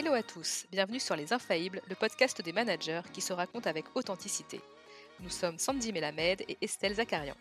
[0.00, 3.84] Hello à tous, bienvenue sur Les Infaillibles, le podcast des managers qui se raconte avec
[3.96, 4.60] authenticité.
[5.18, 7.34] Nous sommes Sandy Melamed et Estelle Zakarian.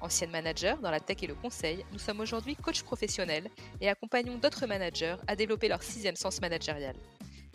[0.00, 3.48] Anciennes managers dans la tech et le conseil, nous sommes aujourd'hui coachs professionnels
[3.80, 6.96] et accompagnons d'autres managers à développer leur sixième sens managérial.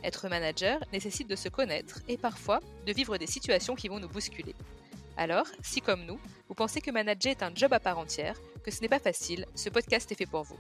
[0.06, 4.08] Être manager nécessite de se connaître et parfois de vivre des situations qui vont nous
[4.08, 4.56] bousculer.
[5.18, 8.72] Alors, si comme nous, vous pensez que manager est un job à part entière, que
[8.72, 10.58] ce n'est pas facile, ce podcast est fait pour vous.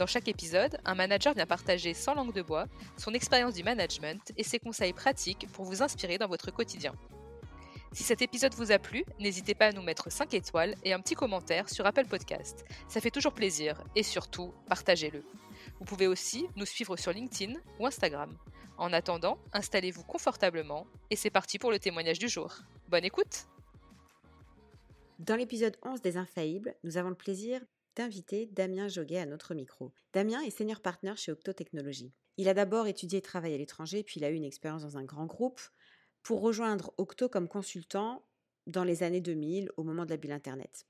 [0.00, 2.64] Dans chaque épisode, un manager vient partager sans langue de bois
[2.96, 6.94] son expérience du management et ses conseils pratiques pour vous inspirer dans votre quotidien.
[7.92, 11.00] Si cet épisode vous a plu, n'hésitez pas à nous mettre 5 étoiles et un
[11.00, 12.64] petit commentaire sur Apple Podcast.
[12.88, 15.22] Ça fait toujours plaisir et surtout, partagez-le.
[15.78, 18.34] Vous pouvez aussi nous suivre sur LinkedIn ou Instagram.
[18.78, 22.60] En attendant, installez-vous confortablement et c'est parti pour le témoignage du jour.
[22.88, 23.48] Bonne écoute
[25.18, 27.60] Dans l'épisode 11 des Infaillibles, nous avons le plaisir
[27.96, 29.92] d'inviter Damien Joguet à notre micro.
[30.12, 32.12] Damien est senior partner chez Octo Technologies.
[32.36, 34.98] Il a d'abord étudié et travaillé à l'étranger, puis il a eu une expérience dans
[34.98, 35.60] un grand groupe
[36.22, 38.24] pour rejoindre Octo comme consultant
[38.66, 40.86] dans les années 2000 au moment de la bulle Internet.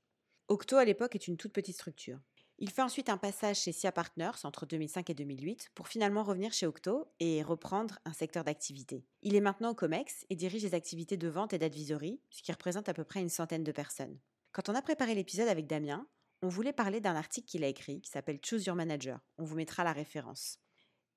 [0.47, 2.19] Octo à l'époque est une toute petite structure.
[2.63, 6.53] Il fait ensuite un passage chez SIA Partners entre 2005 et 2008 pour finalement revenir
[6.53, 9.03] chez Octo et reprendre un secteur d'activité.
[9.23, 12.51] Il est maintenant au COMEX et dirige les activités de vente et d'advisory, ce qui
[12.51, 14.19] représente à peu près une centaine de personnes.
[14.51, 16.05] Quand on a préparé l'épisode avec Damien,
[16.41, 19.19] on voulait parler d'un article qu'il a écrit qui s'appelle Choose Your Manager.
[19.37, 20.59] On vous mettra la référence.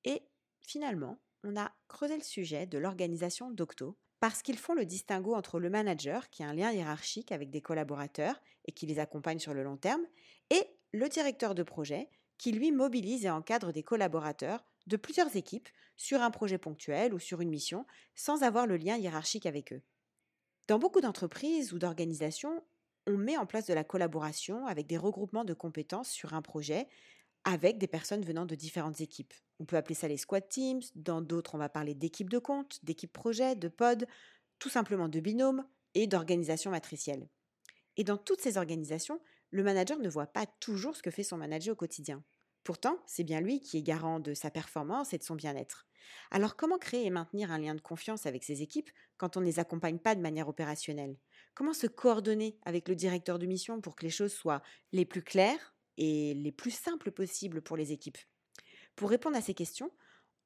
[0.04, 0.22] Et
[0.60, 5.60] finalement, on a creusé le sujet de l'organisation d'Octo parce qu'ils font le distinguo entre
[5.60, 9.52] le manager, qui a un lien hiérarchique avec des collaborateurs et qui les accompagne sur
[9.52, 10.00] le long terme,
[10.48, 15.68] et le directeur de projet, qui lui mobilise et encadre des collaborateurs de plusieurs équipes
[15.96, 19.82] sur un projet ponctuel ou sur une mission, sans avoir le lien hiérarchique avec eux.
[20.68, 22.64] Dans beaucoup d'entreprises ou d'organisations,
[23.06, 26.88] on met en place de la collaboration avec des regroupements de compétences sur un projet
[27.44, 29.34] avec des personnes venant de différentes équipes.
[29.60, 32.84] On peut appeler ça les squad teams, dans d'autres on va parler d'équipes de compte,
[32.84, 34.06] d'équipes projet, de pod,
[34.58, 37.28] tout simplement de binômes et d'organisations matricielles.
[37.96, 41.36] Et dans toutes ces organisations, le manager ne voit pas toujours ce que fait son
[41.38, 42.24] manager au quotidien.
[42.64, 45.86] Pourtant, c'est bien lui qui est garant de sa performance et de son bien-être.
[46.30, 49.46] Alors comment créer et maintenir un lien de confiance avec ses équipes quand on ne
[49.46, 51.18] les accompagne pas de manière opérationnelle?
[51.54, 55.22] Comment se coordonner avec le directeur de mission pour que les choses soient les plus
[55.22, 58.18] claires et les plus simples possibles pour les équipes?
[58.96, 59.92] Pour répondre à ces questions,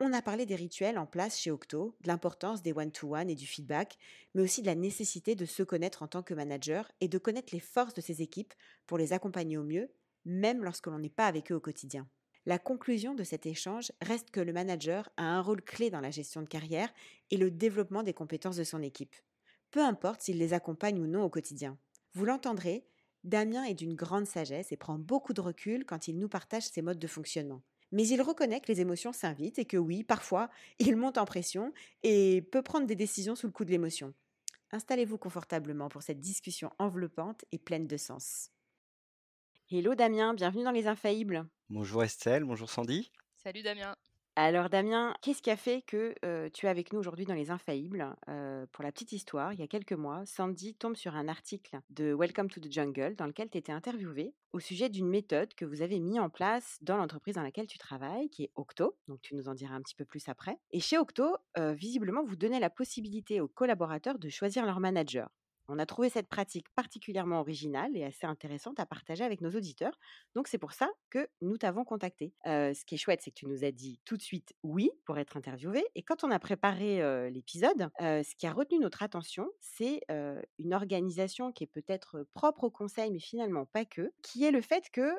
[0.00, 3.46] on a parlé des rituels en place chez Octo, de l'importance des one-to-one et du
[3.46, 3.98] feedback,
[4.34, 7.52] mais aussi de la nécessité de se connaître en tant que manager et de connaître
[7.52, 8.54] les forces de ses équipes
[8.86, 9.90] pour les accompagner au mieux
[10.24, 12.06] même lorsque l'on n'est pas avec eux au quotidien.
[12.44, 16.10] La conclusion de cet échange reste que le manager a un rôle clé dans la
[16.10, 16.92] gestion de carrière
[17.30, 19.16] et le développement des compétences de son équipe,
[19.78, 21.78] peu importe s'il les accompagne ou non au quotidien.
[22.12, 22.84] Vous l'entendrez,
[23.22, 26.82] Damien est d'une grande sagesse et prend beaucoup de recul quand il nous partage ses
[26.82, 27.62] modes de fonctionnement.
[27.92, 30.50] Mais il reconnaît que les émotions s'invitent et que oui, parfois,
[30.80, 31.72] il monte en pression
[32.02, 34.14] et peut prendre des décisions sous le coup de l'émotion.
[34.72, 38.50] Installez-vous confortablement pour cette discussion enveloppante et pleine de sens.
[39.70, 41.46] Hello Damien, bienvenue dans Les Infaillibles.
[41.68, 43.12] Bonjour Estelle, bonjour Sandy.
[43.36, 43.94] Salut Damien.
[44.40, 46.14] Alors Damien, qu'est-ce qui a fait que
[46.50, 48.14] tu es avec nous aujourd'hui dans Les Infaillibles?
[48.70, 52.14] Pour la petite histoire, il y a quelques mois, Sandy tombe sur un article de
[52.14, 55.82] Welcome to the Jungle dans lequel tu étais interviewé au sujet d'une méthode que vous
[55.82, 58.96] avez mis en place dans l'entreprise dans laquelle tu travailles, qui est Octo.
[59.08, 60.56] Donc tu nous en diras un petit peu plus après.
[60.70, 65.28] Et chez Octo, visiblement, vous donnez la possibilité aux collaborateurs de choisir leur manager.
[65.70, 69.98] On a trouvé cette pratique particulièrement originale et assez intéressante à partager avec nos auditeurs.
[70.34, 72.32] Donc c'est pour ça que nous t'avons contacté.
[72.44, 75.18] ce qui est chouette, c'est que tu nous as dit tout de suite oui pour
[75.18, 75.84] être interviewé.
[75.94, 80.00] Et quand on a préparé l'épisode, ce qui a retenu notre attention, c'est
[80.58, 84.62] une organisation qui est peut-être propre au conseil, mais finalement pas que, qui est le
[84.62, 85.12] fait que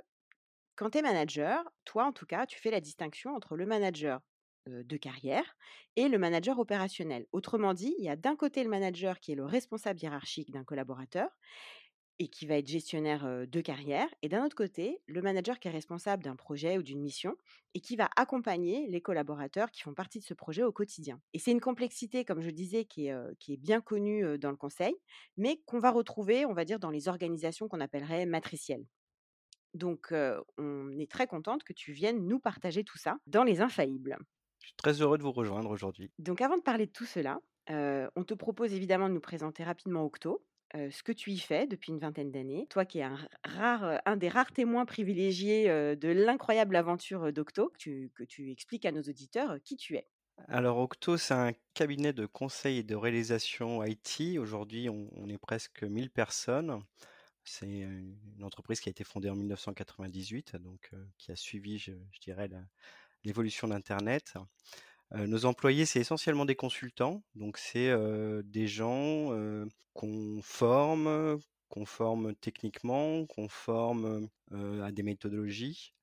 [0.75, 4.19] quand tu es manager, toi en tout cas, tu fais la distinction entre le manager
[4.69, 5.55] de carrière
[5.95, 7.25] et le manager opérationnel.
[7.31, 10.63] Autrement dit, il y a d'un côté le manager qui est le responsable hiérarchique d'un
[10.63, 11.29] collaborateur
[12.21, 15.71] et qui va être gestionnaire de carrière, et d'un autre côté, le manager qui est
[15.71, 17.37] responsable d'un projet ou d'une mission
[17.75, 21.21] et qui va accompagner les collaborateurs qui font partie de ce projet au quotidien.
[21.33, 24.57] Et c'est une complexité, comme je disais, qui est, qui est bien connue dans le
[24.57, 24.95] conseil,
[25.37, 28.85] mais qu'on va retrouver, on va dire, dans les organisations qu'on appellerait matricielles.
[29.73, 30.13] Donc,
[30.57, 34.17] on est très contente que tu viennes nous partager tout ça dans les infaillibles.
[34.59, 36.11] Je suis très heureux de vous rejoindre aujourd'hui.
[36.19, 37.39] Donc avant de parler de tout cela,
[37.69, 41.91] on te propose évidemment de nous présenter rapidement Octo, ce que tu y fais depuis
[41.91, 42.67] une vingtaine d'années.
[42.69, 48.23] Toi qui es un, rare, un des rares témoins privilégiés de l'incroyable aventure d'Octo, que
[48.23, 50.07] tu, expliques à nos auditeurs qui tu es.
[50.47, 54.37] Alors Octo, c'est un cabinet de conseil et de réalisation IT.
[54.39, 56.81] Aujourd'hui, on, est presque 1000 personnes.
[57.43, 62.19] C'est une entreprise qui a été fondée en 1998, donc qui a suivi, je, je
[62.19, 62.61] dirais, la,
[63.23, 64.33] l'évolution d'Internet.
[65.15, 67.91] nos employés, c'est essentiellement des consultants, donc c'est
[68.43, 69.33] des gens
[69.93, 75.93] qu'on forme, qu'on forme techniquement, qu'on forme à des méthodologies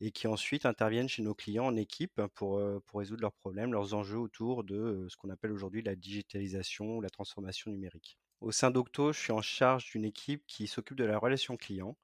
[0.00, 3.94] et qui ensuite interviennent chez nos clients en équipe pour, pour résoudre leurs problèmes, leurs
[3.94, 8.18] enjeux autour de ce qu'on appelle aujourd'hui la digitalisation ou la transformation numérique.
[8.40, 11.96] Au sein d'Octo, je suis en charge d'une équipe qui s'occupe de la relation client,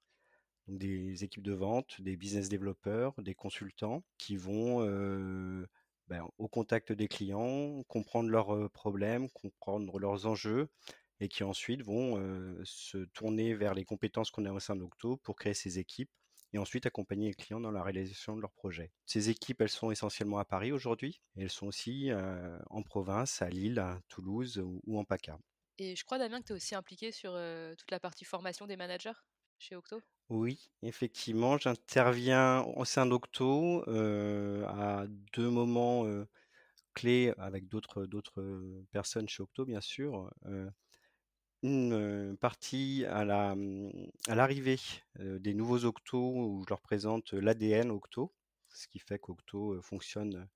[0.79, 4.81] des équipes de vente, des business développeurs, des consultants qui vont
[6.09, 10.69] ben, au contact des clients, comprendre leurs problèmes, comprendre leurs enjeux
[11.21, 12.17] et qui ensuite vont
[12.65, 16.11] se tourner vers les compétences qu'on a au sein d'Octo pour créer ces équipes
[16.53, 18.91] et ensuite accompagner les clients dans la réalisation de leurs projets.
[19.07, 22.11] Ces équipes, elles sont essentiellement à Paris aujourd'hui et elles sont aussi
[22.71, 25.39] en province, à Lille, à Toulouse ou, en PACA.
[25.79, 27.39] Et je crois, Damien, que tu es aussi impliqué sur
[27.79, 29.13] toute la partie formation des managers
[29.59, 30.01] chez Octo?
[30.31, 36.07] Oui, effectivement, j'interviens au sein d'Octo à deux moments
[36.95, 38.07] clés avec d'autres
[38.93, 40.31] personnes chez Octo, bien sûr
[41.63, 43.91] une partie à la mmh,
[44.29, 44.79] à l'arrivée
[45.19, 48.33] des nouveaux Octo où je leur présente l'ADN Octo,
[48.73, 50.49] ce qui fait qu'Octo fonctionne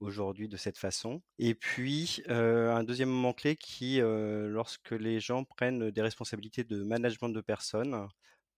[0.00, 1.22] aujourd'hui de cette façon.
[1.38, 7.28] Et puis un deuxième moment clé qui, lorsque les gens prennent des responsabilités de management
[7.28, 8.08] de personnes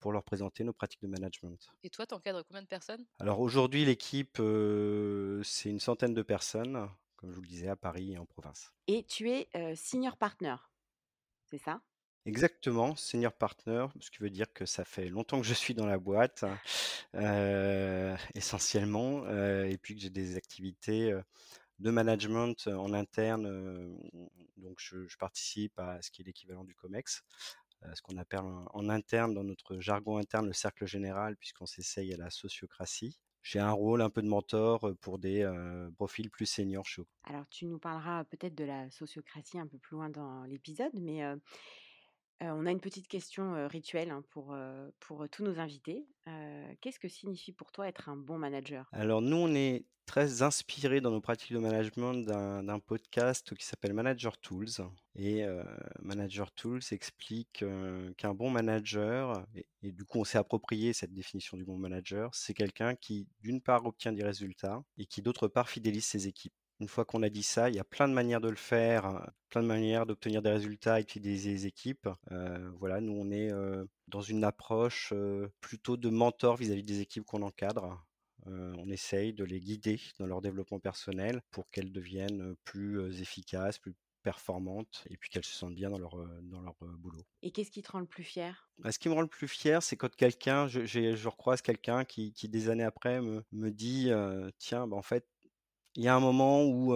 [0.03, 1.57] pour leur présenter nos pratiques de management.
[1.83, 3.03] Et toi, tu encadres combien de personnes?
[3.19, 4.37] Alors aujourd'hui, l'équipe,
[5.43, 8.71] c'est une centaine de personnes, comme je vous le disais, à Paris et en province.
[8.87, 10.55] Et tu es senior partner
[11.53, 11.81] c'est ça?
[12.25, 15.85] Exactement, senior partner, ce qui veut dire que ça fait longtemps que je suis dans
[15.85, 16.45] la boîte,
[17.13, 21.21] euh, essentiellement, euh, et puis que j'ai des activités euh,
[21.77, 23.43] de management en interne.
[24.57, 27.23] donc, je, participe à ce qui est l'équivalent du COMEX,
[27.93, 32.17] ce qu'on appelle en, interne, dans notre jargon interne, le cercle général, puisqu'on s'essaye à
[32.17, 33.19] la sociocratie.
[33.41, 35.45] J'ai un rôle un peu de mentor pour des
[35.97, 39.95] profils plus seniors chez Alors, tu nous parleras peut-être de la sociocratie un peu plus
[39.95, 41.23] loin dans l'épisode, mais
[42.41, 44.55] on a une petite question rituelle hein, pour,
[45.31, 46.05] tous nos invités.
[46.81, 48.87] Qu'est-ce que signifie pour toi être un bon manager?
[48.91, 53.93] Alors nous, on est très inspiré dans nos pratiques de management d'un podcast qui s'appelle
[53.93, 54.69] Manager Tools.
[55.15, 55.45] Et
[56.01, 57.63] Manager Tools explique
[58.17, 62.53] qu'un bon manager, et, du coup on s'est approprié cette définition du bon manager, c'est
[62.53, 66.53] quelqu'un qui d'une part obtient des résultats et qui d'autre part fidélise ses équipes.
[66.79, 69.05] Une fois qu'on a dit ça, il y a plein de manières de le faire,
[69.05, 72.09] hein, plein de manières d'obtenir des résultats et de fidéliser les équipes.
[72.31, 77.01] Euh, voilà, nous on est euh, dans une approche euh, plutôt de mentor vis-à-vis des
[77.01, 78.03] équipes qu'on encadre.
[78.45, 83.93] on essaye de les guider dans leur développement personnel pour qu'elles deviennent plus efficaces, plus
[84.23, 87.21] performantes et puis qu'elles se sentent bien dans leur, dans leur boulot.
[87.41, 88.69] Et qu'est-ce qui te rend le plus fier?
[88.79, 92.05] Bah, Ce qui me rend le plus fier, c'est quand quelqu'un, je, je, recroise quelqu'un
[92.05, 94.11] qui, qui, des années après me, me dit
[94.57, 95.27] Tiens, bah, en fait,
[95.95, 96.95] il y a un moment où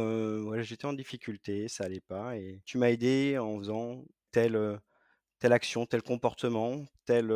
[0.61, 4.79] j'étais en difficulté, ça allait pas, et tu m'as aidé en faisant telle,
[5.39, 7.33] telle action, tel comportement, telle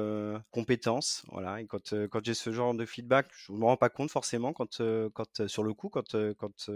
[0.52, 1.24] compétence.
[1.32, 1.62] Voilà.
[1.62, 4.54] Et quand, quand j'ai ce genre de feedback, je ne me rends pas compte forcément
[4.54, 4.82] quand,
[5.14, 6.72] quand sur le coup, quand, quand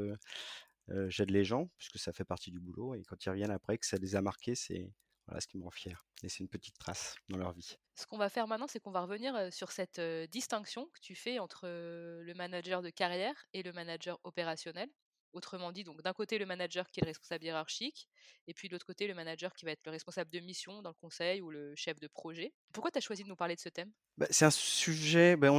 [1.07, 3.85] j'aide les gens, puisque ça fait partie du boulot, et quand ils reviennent après, que
[3.85, 4.91] ça les a marqués, c'est
[5.27, 6.05] voilà ce qui me rend fier.
[6.21, 7.77] C'est une petite trace dans leur vie.
[7.95, 9.99] Ce qu'on va faire maintenant, c'est qu'on va revenir sur cette
[10.31, 14.89] distinction que tu fais entre le manager de carrière et le manager opérationnel.
[15.35, 18.07] Autrement dit, donc d'un côté le manager qui est le responsable hiérarchique,
[18.47, 20.91] et puis de l'autre côté le manager qui va être le responsable de mission dans
[20.91, 22.53] le conseil ou le chef de projet.
[22.71, 23.91] Pourquoi tu as choisi de nous parler de ce thème?
[24.17, 25.51] Bah, C'est un sujet, bah,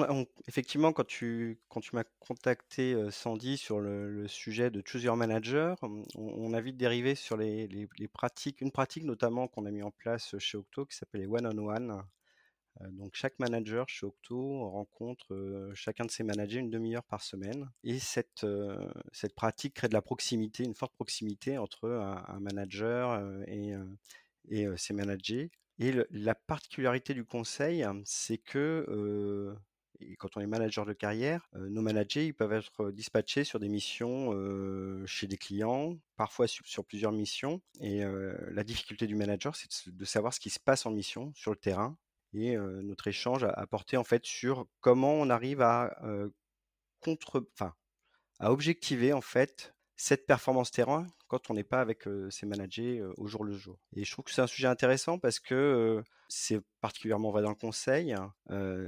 [0.49, 5.77] effectivement, quand tu, quand tu m'as contacté, Sandy, sur le, sujet de Choose Your Manager,
[6.15, 9.91] on, a vite dérivé sur les, les, pratiques, une pratique notamment qu'on a mis en
[9.91, 12.03] place chez Octo qui s'appelle les one-on-one.
[12.91, 17.71] Donc chaque manager chez Octo rencontre chacun de ses managers une demi-heure par semaine.
[17.85, 18.47] Et cette,
[19.13, 23.75] cette pratique crée de la proximité, une forte proximité entre un, manager et,
[24.49, 25.51] et ses managers.
[25.79, 29.57] Et la particularité du conseil, c'est que
[30.19, 34.33] quand on est manager de carrière, nos managers ils peuvent être dispatchés sur des missions
[35.07, 37.61] chez des clients, parfois sur, plusieurs missions.
[37.81, 38.03] Et
[38.51, 41.57] la difficulté du manager, c'est de, savoir ce qui se passe en mission sur le
[41.57, 41.97] terrain
[42.37, 45.97] et notre échange a, porté en fait sur comment on arrive à
[47.01, 47.47] contre,
[48.39, 53.27] à objectiver en fait cette performance terrain quand on n'est pas avec ses managers au
[53.27, 53.79] jour le jour.
[53.95, 57.57] Et je trouve que c'est un sujet intéressant parce que c'est particulièrement vrai dans le
[57.57, 58.15] conseil.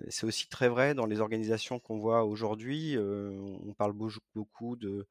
[0.09, 2.97] C'est aussi très vrai dans les organisations qu'on voit aujourd'hui.
[2.99, 5.07] on parle beaucoup de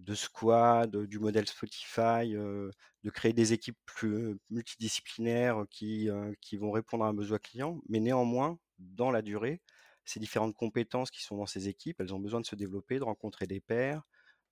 [0.00, 6.08] de squad, du modèle Spotify, de créer des équipes plus multidisciplinaires qui,
[6.40, 7.80] qui vont répondre à un besoin client.
[7.88, 9.60] Mais néanmoins, dans la durée,
[10.04, 13.04] ces différentes compétences qui sont dans ces équipes, elles ont besoin de se développer, de
[13.04, 14.02] rencontrer des pairs,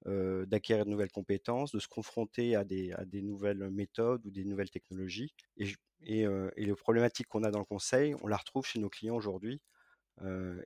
[0.07, 4.45] d'acquérir de nouvelles compétences, de se confronter à des, à des nouvelles méthodes ou des
[4.45, 5.35] nouvelles technologies.
[5.57, 5.69] Et,
[6.03, 9.17] et, et les problématiques qu'on a dans le conseil, on la retrouve chez nos clients
[9.17, 9.61] aujourd'hui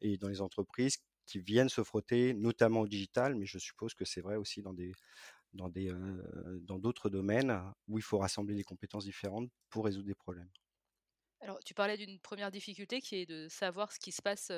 [0.01, 4.05] et dans les entreprises qui viennent se frotter notamment au digital, mais je suppose que
[4.05, 4.93] c'est vrai aussi dans des
[5.53, 5.93] dans des
[6.63, 10.51] dans d'autres domaines où il faut rassembler des compétences différentes pour résoudre des problèmes.
[11.41, 14.53] Alors, tu parlais d'une première difficulté qui est de savoir ce qui se passe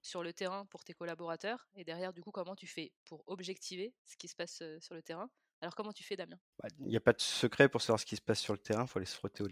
[0.00, 3.94] sur le terrain pour tes collaborateurs et derrière, du coup, comment tu fais pour objectiver
[4.04, 5.30] ce qui se passe sur le terrain.
[5.62, 6.38] Alors, comment tu fais, Damien?
[6.60, 8.58] Bah, Il n'y a pas de secret pour savoir ce qui se passe sur le
[8.58, 9.44] terrain, il faut aller se frotter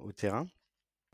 [0.00, 0.46] au, terrain.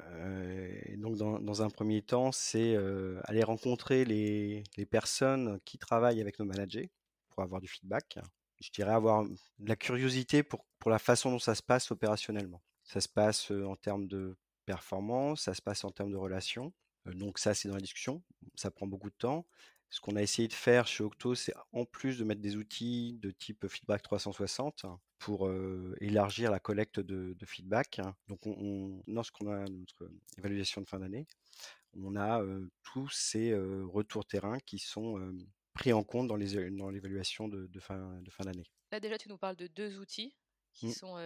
[0.01, 2.77] Et donc, dans, un premier temps, c'est
[3.25, 6.91] aller rencontrer les, personnes qui travaillent avec nos managers
[7.31, 8.19] pour avoir du feedback.
[8.61, 12.63] Je dirais avoir de la curiosité pour, pour la façon dont ça se passe opérationnellement.
[12.85, 16.73] Ça se passe en termes de performance, ça se passe en termes de relations.
[17.07, 18.23] donc ça, c'est dans la discussion.
[18.55, 19.47] Ça prend beaucoup de temps.
[19.95, 23.17] Ce qu'on a essayé de faire chez Octo, c'est en plus de mettre des outils
[23.23, 24.87] de type feedback 360
[25.21, 25.49] pour
[26.01, 28.01] élargir la collecte de, feedback.
[28.27, 31.29] Donc, on, lorsqu'on a notre évaluation de fin d'année,
[31.97, 32.45] on a
[32.83, 35.33] tous ces retours terrain qui sont
[35.75, 38.67] pris en compte dans l'évaluation de fin d'année.
[38.91, 40.35] Là, déjà, tu nous parles de deux outils
[40.75, 40.93] qui mmh.
[40.93, 41.17] sont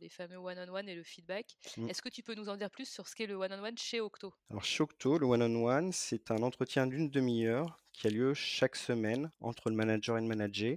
[0.00, 1.56] les fameux one-on-one et le feedback.
[1.76, 1.88] Mmh.
[1.88, 4.32] Est-ce que tu peux nous en dire plus sur ce qu'est le one-on-one chez Octo?
[4.50, 9.30] Alors chez Octo, le one-on-one, c'est un entretien d'une demi-heure qui a lieu chaque semaine
[9.40, 10.76] entre le manager et le manager.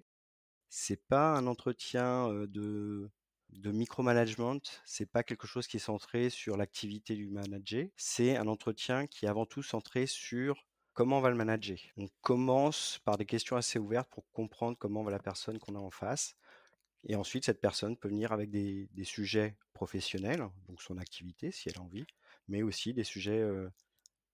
[0.70, 3.10] C'est pas un entretien de
[3.50, 8.48] de micromanagement, c'est pas quelque chose qui est centré sur l'activité du manager, c'est un
[8.48, 11.78] entretien qui est avant tout centré sur comment on va le manager.
[11.98, 15.80] On commence par des questions assez ouvertes pour comprendre comment va la personne qu'on a
[15.80, 16.36] en face.
[17.08, 21.78] Et ensuite, cette personne peut venir avec des, sujets professionnels, donc son activité si elle
[21.78, 22.06] a envie,
[22.48, 23.44] mais aussi des sujets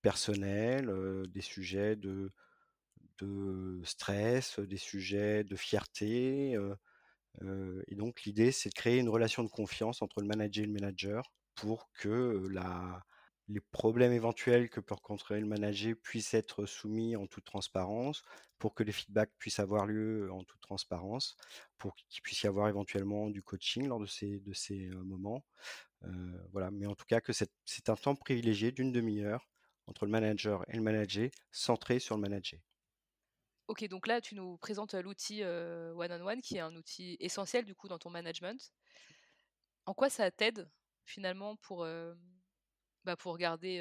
[0.01, 0.91] personnels,
[1.29, 2.31] des sujets de,
[3.19, 6.57] de, stress, des sujets de fierté.
[7.43, 10.73] et donc, l'idée, c'est de créer une relation de confiance entre le manager et le
[10.73, 13.03] manager pour que la,
[13.47, 18.23] les problèmes éventuels que peut rencontrer le manager puissent être soumis en toute transparence,
[18.57, 21.35] pour que les feedbacks puissent avoir lieu en toute transparence,
[21.77, 25.43] pour qu'il puisse y avoir éventuellement du coaching lors de ces, de ces moments.
[26.51, 29.49] voilà, mais en tout cas que c'est un temps privilégié d'une demi-heure
[29.87, 32.59] entre le manager et le manager, centré sur le manager.
[33.67, 37.87] Ok, donc là tu nous présentes l'outil one-on-one qui est un outil essentiel du coup
[37.87, 38.73] dans ton management.
[39.85, 40.69] En quoi ça t'aide
[41.05, 41.85] finalement pour
[43.05, 43.79] bah, pour garder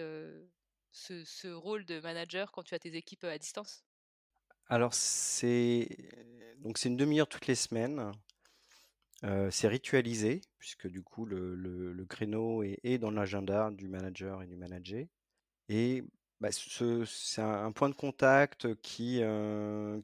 [0.90, 3.84] ce, rôle de manager quand tu as tes équipes à distance?
[4.68, 5.88] Alors c'est
[6.84, 8.12] une demi-heure toutes les semaines.
[9.50, 15.06] c'est ritualisé puisque du coup le, créneau est, dans l'agenda du manager et du manager.
[15.68, 16.04] Et
[16.40, 19.22] bah, c'est un, point de contact qui,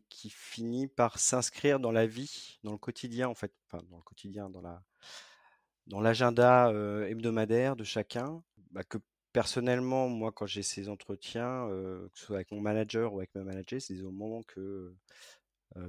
[0.09, 4.03] qui finit par s'inscrire dans la vie, dans le quotidien en fait, enfin dans le
[4.03, 4.83] quotidien, dans la
[5.89, 6.71] dans l'agenda
[7.09, 8.99] hebdomadaire de chacun, bah, que
[9.33, 13.43] personnellement, moi, quand j'ai ces entretiens, que ce soit avec mon manager ou avec ma
[13.43, 14.95] manager, c'est des moments que,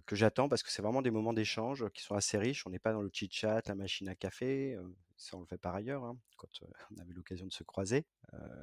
[0.05, 2.65] que j'attends parce que c'est vraiment des moments d'échange qui sont assez riches.
[2.65, 4.77] On n'est pas dans le chit-chat, la machine à café,
[5.17, 6.47] ça on le fait par ailleurs hein, quand
[6.95, 8.05] on avait l'occasion de se croiser.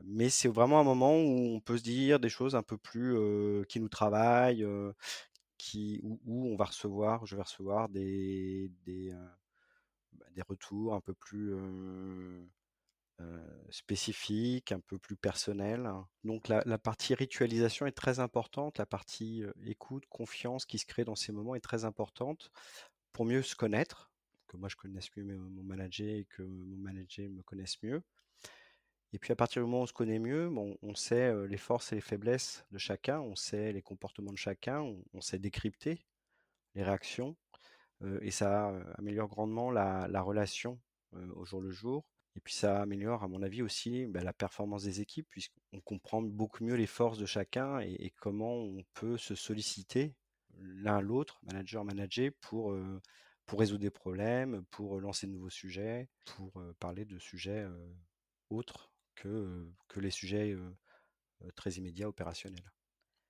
[0.04, 3.16] mais c'est vraiment un moment où on peut se dire des choses un peu plus
[3.68, 4.66] qui nous travaillent,
[5.58, 9.12] qui, où, où, on va recevoir, je vais recevoir des, des
[10.18, 11.54] bah, des retours un peu plus
[13.70, 15.90] spécifiques, un peu plus personnels.
[16.24, 21.14] Donc la, partie ritualisation est très importante, la partie écoute, confiance qui se crée dans
[21.14, 22.50] ces moments est très importante
[23.12, 24.10] pour mieux se connaître,
[24.46, 28.02] que moi je connaisse mieux mon manager et que mon manager me connaisse mieux.
[29.12, 31.56] Et puis à partir du moment où on se connaît mieux, bon, on sait les
[31.56, 34.82] forces et les faiblesses de chacun, on sait les comportements de chacun,
[35.14, 36.04] on sait décrypter
[36.74, 37.34] les réactions
[38.20, 40.78] et ça améliore grandement la, relation
[41.12, 42.04] au jour le jour.
[42.36, 46.20] Et puis ça améliore, à mon avis, aussi bah, la performance des équipes, puisqu'on comprend
[46.20, 50.14] beaucoup mieux les forces de chacun et, comment on peut se solliciter
[50.58, 52.76] l'un l'autre, manager, manager, pour,
[53.46, 57.66] pour résoudre des problèmes, pour lancer de nouveaux sujets, pour parler de sujets
[58.50, 60.54] autres que, que les sujets
[61.54, 62.70] très immédiats opérationnels.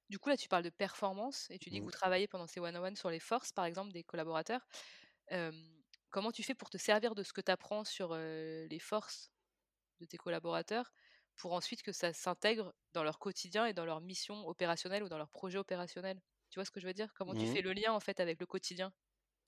[0.08, 1.86] Du coup, là, tu parles de performance et tu dis que mmh.
[1.86, 4.66] vous travaillez pendant ces one-on-one sur les forces, par exemple, des collaborateurs.
[6.10, 9.32] comment tu fais pour te servir de ce que tu apprends sur les forces
[10.00, 10.92] de tes collaborateurs
[11.36, 15.18] pour ensuite que ça s'intègre dans leur quotidien et dans leur mission opérationnelle ou dans
[15.18, 16.20] leur projet opérationnel?
[16.50, 17.12] Tu vois ce que je veux dire?
[17.14, 17.52] Comment tu mmh.
[17.52, 18.92] fais le lien en fait avec le quotidien?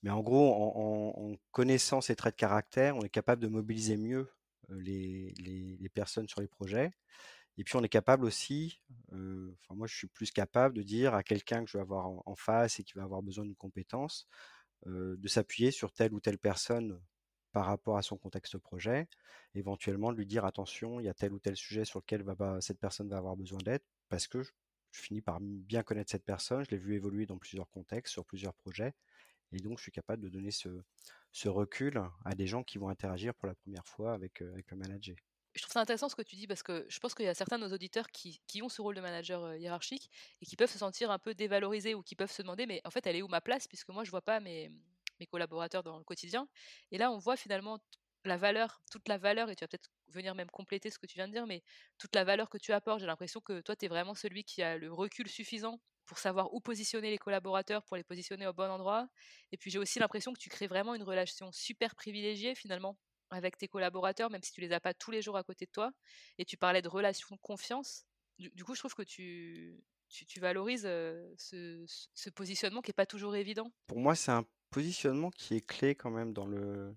[0.03, 4.31] Mais en gros, en, connaissant ces traits de caractère, on est capable de mobiliser mieux
[4.69, 6.93] les, les personnes sur les projets
[7.59, 11.25] et puis on est capable aussi, enfin moi je suis plus capable de dire à
[11.25, 14.29] quelqu'un que je vais avoir en, face et qui va avoir besoin d'une compétence,
[14.87, 17.01] de s'appuyer sur telle ou telle personne
[17.51, 19.09] par rapport à son contexte projet,
[19.57, 22.25] éventuellement de lui dire attention, il y a tel ou tel sujet sur lequel
[22.61, 24.53] cette personne va avoir besoin d'aide, parce que je,
[24.93, 28.55] finis par bien connaître cette personne, je l'ai vu évoluer dans plusieurs contextes, sur plusieurs
[28.55, 28.95] projets,
[29.51, 30.69] et donc je suis capable de donner ce,
[31.49, 35.17] recul à des gens qui vont interagir pour la première fois avec le manager
[35.59, 37.35] je trouve ça intéressant ce que tu dis parce que je pense qu'il y a
[37.35, 40.11] certains de nos auditeurs qui, ont ce rôle de manager hiérarchique
[40.41, 42.91] et qui peuvent se sentir un peu dévalorisés ou qui peuvent se demander mais en
[42.91, 44.71] fait elle est où ma place puisque moi je vois pas mes,
[45.21, 46.49] mes collaborateurs dans le quotidien.
[46.93, 47.79] Et là on voit finalement
[48.25, 51.15] la valeur, toute la valeur, et tu vas peut-être venir même compléter ce que tu
[51.15, 51.63] viens de dire, mais
[51.99, 54.63] toute la valeur que tu apportes, j'ai l'impression que toi tu es vraiment celui qui
[54.63, 58.71] a le recul suffisant pour savoir où positionner les collaborateurs, pour les positionner au bon
[58.71, 59.09] endroit.
[59.53, 62.97] Et puis j'ai aussi l'impression que tu crées vraiment une relation super privilégiée finalement
[63.31, 65.71] avec tes collaborateurs, même si tu les as pas tous les jours à côté de
[65.71, 65.93] toi.
[66.39, 68.05] Et tu parlais de relation de confiance.
[68.39, 73.73] Du, coup, je trouve que tu, tu, valorises ce, positionnement qui n'est pas toujours évident.
[73.87, 76.95] Pour moi, c'est un positionnement qui est clé quand même dans, le,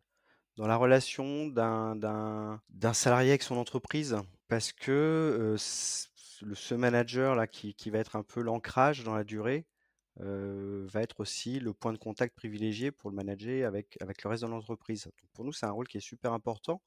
[0.57, 4.17] dans la relation d'un, d'un, salarié avec son entreprise.
[4.47, 9.65] Parce que ce manager là qui, qui, va être un peu l'ancrage dans la durée,
[10.17, 14.43] va être aussi le point de contact privilégié pour le manager avec, avec le reste
[14.43, 15.09] de l'entreprise.
[15.33, 16.81] Pour nous, c'est un rôle qui est super important.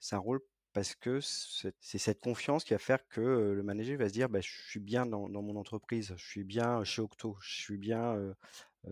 [0.00, 0.40] C'est un rôle
[0.74, 4.40] parce que c'est cette confiance qui va faire que le manager va se dire bah,
[4.40, 8.34] je suis bien dans, mon entreprise, je suis bien chez Octo, je suis bien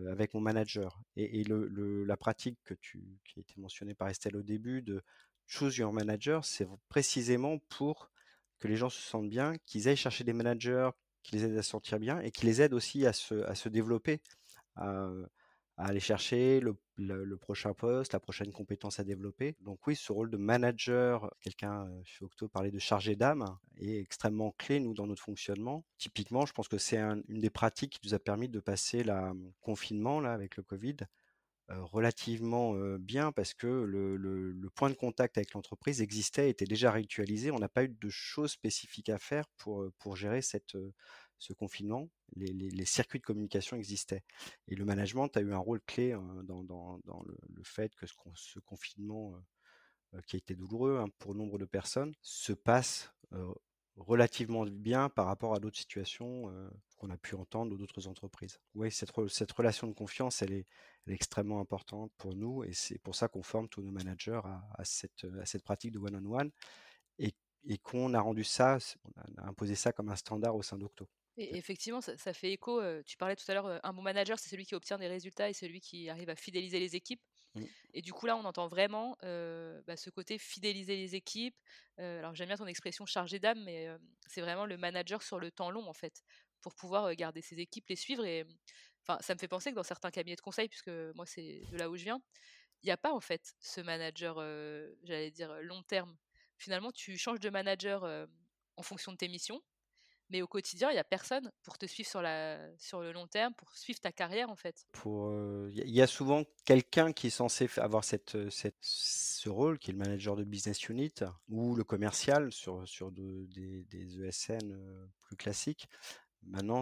[0.07, 1.01] avec mon manager.
[1.17, 5.03] Et, la pratique que tu, qui a été mentionnée par Estelle au début de
[5.45, 8.09] choose your manager, c'est précisément pour
[8.59, 10.89] que les gens se sentent bien, qu'ils aillent chercher des managers
[11.23, 13.55] qui les aide à se sentir bien et qui les aide aussi à se, à
[13.55, 14.21] se développer,
[14.75, 15.09] à,
[15.77, 19.55] aller chercher le, le, prochain poste, la prochaine compétence à développer.
[19.61, 24.53] Donc oui, ce rôle de manager, quelqu'un chez Octo parlait de chargé d'âme, est extrêmement
[24.57, 25.83] clé, nous, dans notre fonctionnement.
[25.97, 29.13] Typiquement, je pense que c'est une des pratiques qui nous a permis de passer le
[29.61, 30.97] confinement là, avec le Covid
[31.69, 37.51] relativement bien parce que le, point de contact avec l'entreprise existait, était déjà ritualisé.
[37.51, 42.09] On n'a pas eu de choses spécifiques à faire pour, pour gérer ce confinement.
[42.35, 44.23] Les, circuits de communication existaient.
[44.67, 49.33] Et le management a eu un rôle clé dans, dans, le, fait que ce, confinement,
[50.27, 53.13] qui a été douloureux hein, pour nombre de personnes, se passe
[53.95, 56.51] relativement bien par rapport à d'autres situations
[56.97, 58.59] qu'on a pu entendre d'autres entreprises.
[58.75, 60.67] Oui, cette relation de confiance, elle est,
[61.07, 65.25] extrêmement importante pour nous et c'est pour ça qu'on forme tous nos managers à, cette,
[65.41, 66.51] à cette pratique de one-on-one
[67.19, 67.33] et,
[67.65, 68.77] et qu'on a rendu ça,
[69.15, 71.07] on a imposé ça comme un standard au sein d'Octo.
[71.35, 72.79] Et effectivement, ça, fait écho.
[73.03, 75.53] tu parlais tout à l'heure, un bon manager, c'est celui qui obtient des résultats et
[75.53, 77.21] celui qui arrive à fidéliser les équipes.
[77.55, 77.63] Mmh.
[77.95, 81.57] Et du coup, là, on entend vraiment bah, ce côté fidéliser les équipes.
[81.97, 83.87] alors, j'aime bien ton expression chargée d'âme, mais
[84.27, 86.23] c'est vraiment le manager sur le temps long, en fait,
[86.61, 88.25] pour pouvoir garder ses équipes, les suivre.
[88.25, 88.45] Et
[89.07, 91.77] enfin, ça me fait penser que dans certains cabinets de conseil, puisque moi, c'est de
[91.77, 92.21] là où je viens,
[92.81, 94.35] il n'y a pas, en fait, ce manager,
[95.03, 96.15] j'allais dire, long terme.
[96.57, 98.27] Finalement, tu changes de manager
[98.75, 99.61] en fonction de tes missions.
[100.29, 103.27] Mais au quotidien, il n'y a personne pour te suivre sur, la, sur le long
[103.27, 104.87] terme, pour suivre ta carrière en fait.
[105.05, 109.99] Il y a souvent quelqu'un qui est censé avoir cette, ce rôle, qui est le
[109.99, 111.13] manager de business unit
[111.49, 114.75] ou le commercial sur, sur des, des, ESN
[115.19, 115.87] plus classiques.
[116.43, 116.81] Maintenant,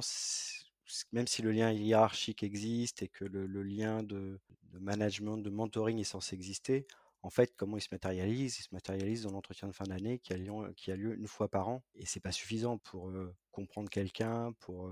[1.12, 4.40] même si le lien hiérarchique existe et que le, lien de,
[4.72, 6.86] de, management, de mentoring est censé exister,
[7.24, 10.34] en fait, comment il se matérialise Il se matérialise dans l'entretien de fin d'année qui,
[10.34, 10.38] a
[10.96, 11.84] lieu une fois par an.
[11.96, 13.12] Et c'est pas suffisant pour
[13.52, 14.92] comprendre quelqu'un, pour,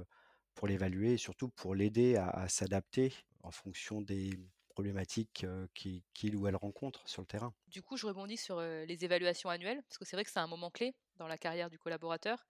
[0.54, 6.56] pour l'évaluer et surtout pour l'aider à, s'adapter en fonction des problématiques qu'il ou elle
[6.56, 7.54] rencontre sur le terrain.
[7.67, 10.47] Du coup, je rebondis sur les évaluations annuelles, parce que c'est vrai que c'est un
[10.47, 12.45] moment clé dans la carrière du collaborateur.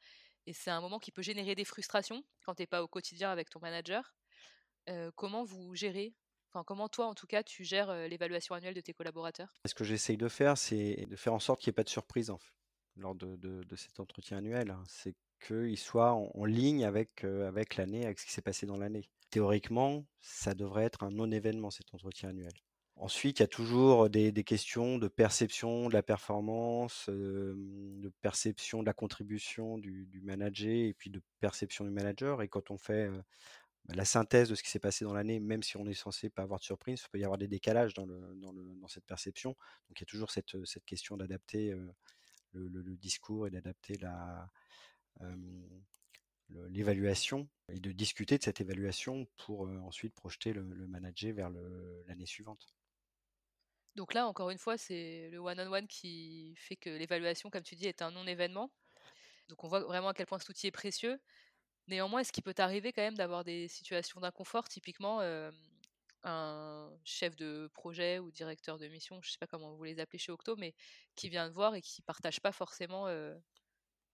[0.50, 3.30] Et c'est un moment qui peut générer des frustrations quand tu n'es pas au quotidien
[3.30, 4.16] avec ton manager.
[5.16, 6.16] comment vous gérez
[6.66, 9.54] comment toi, en tout cas, tu gères l'évaluation annuelle de tes collaborateurs?
[9.68, 11.90] Ce que j'essaye de faire, c'est de faire en sorte qu'il n'y ait pas de
[11.90, 12.34] surprise
[12.96, 14.72] lors de, cet entretien annuel.
[14.72, 14.84] Hein.
[14.88, 19.08] C'est qu'il soit en, ligne avec, avec l'année, avec ce qui s'est passé dans l'année.
[19.30, 22.54] Théoriquement, ça devrait être un non-événement, cet entretien annuel.
[23.00, 28.86] Ensuite, il y a toujours des, questions de perception de la performance, de perception de
[28.86, 32.42] la contribution du, manager et puis de perception du manager.
[32.42, 33.10] Et quand on fait
[33.86, 36.30] bah, la synthèse de ce qui s'est passé dans l'année, même si on est censé
[36.30, 38.06] pas avoir de surprise, il peut y avoir des décalages dans,
[38.90, 39.52] cette perception.
[39.88, 40.52] Donc il y a toujours cette,
[40.86, 41.72] question d'adapter
[42.52, 44.52] le, le, discours et d'adapter la,
[46.70, 51.50] l'évaluation et de discuter de cette évaluation pour ensuite projeter le, manager vers
[52.08, 52.68] l'année suivante.
[54.00, 57.86] Donc là, encore une fois, c'est le one-on-one qui fait que l'évaluation, comme tu dis,
[57.86, 58.72] est un non-événement.
[59.50, 61.20] Donc on voit vraiment à quel point cet outil est précieux.
[61.90, 65.20] Néanmoins, est-ce qu'il peut t'arriver quand même d'avoir des situations d'inconfort Typiquement,
[66.24, 70.18] un chef de projet ou directeur de mission, je sais pas comment vous les appelez
[70.18, 70.74] chez Octo, mais
[71.18, 73.08] qui vient te voir et qui partage pas forcément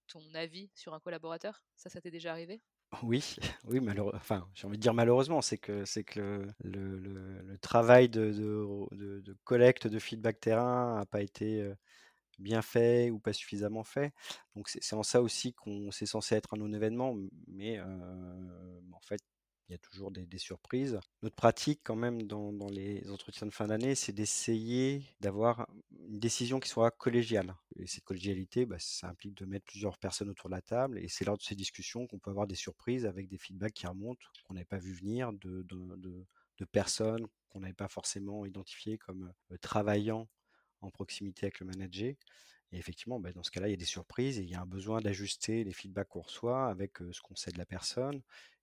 [0.07, 1.63] ton avis sur un collaborateur?
[1.75, 2.59] Ça, ça t'est déjà arrivé?
[3.03, 8.09] Oui, oui, malheureux enfin, j'ai envie de dire malheureusement, c'est que c'est que le travail
[8.09, 11.71] de collecte de feedback terrain a pas été,
[12.39, 14.13] bien fait ou pas suffisamment fait.
[14.55, 17.15] Donc c'est en ça aussi qu'on c'est censé être un non-événement,
[17.47, 19.21] mais en fait,
[19.67, 20.99] il y a toujours des, surprises.
[21.23, 25.67] Notre pratique, quand même, dans, les entretiens de fin d'année, c'est d'essayer d'avoir
[26.07, 27.55] une décision qui soit collégiale.
[27.75, 30.99] Et cette collégialité, bah, ça implique de mettre plusieurs personnes autour de la table.
[30.99, 33.87] Et c'est lors de ces discussions qu'on peut avoir des surprises avec des feedbacks qui
[33.87, 35.65] remontent, qu'on n'avait pas vu venir, de,
[36.71, 40.27] personnes qu'on n'avait pas forcément identifiées comme euh, travaillant
[40.81, 42.13] en proximité avec le manager.
[42.71, 44.61] Et effectivement, bah, dans ce cas-là, il y a des surprises et il y a
[44.61, 48.21] un besoin d'ajuster les feedbacks qu'on reçoit avec euh, ce qu'on sait de la personne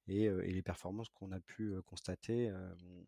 [0.08, 2.52] et, les performances qu'on a pu constater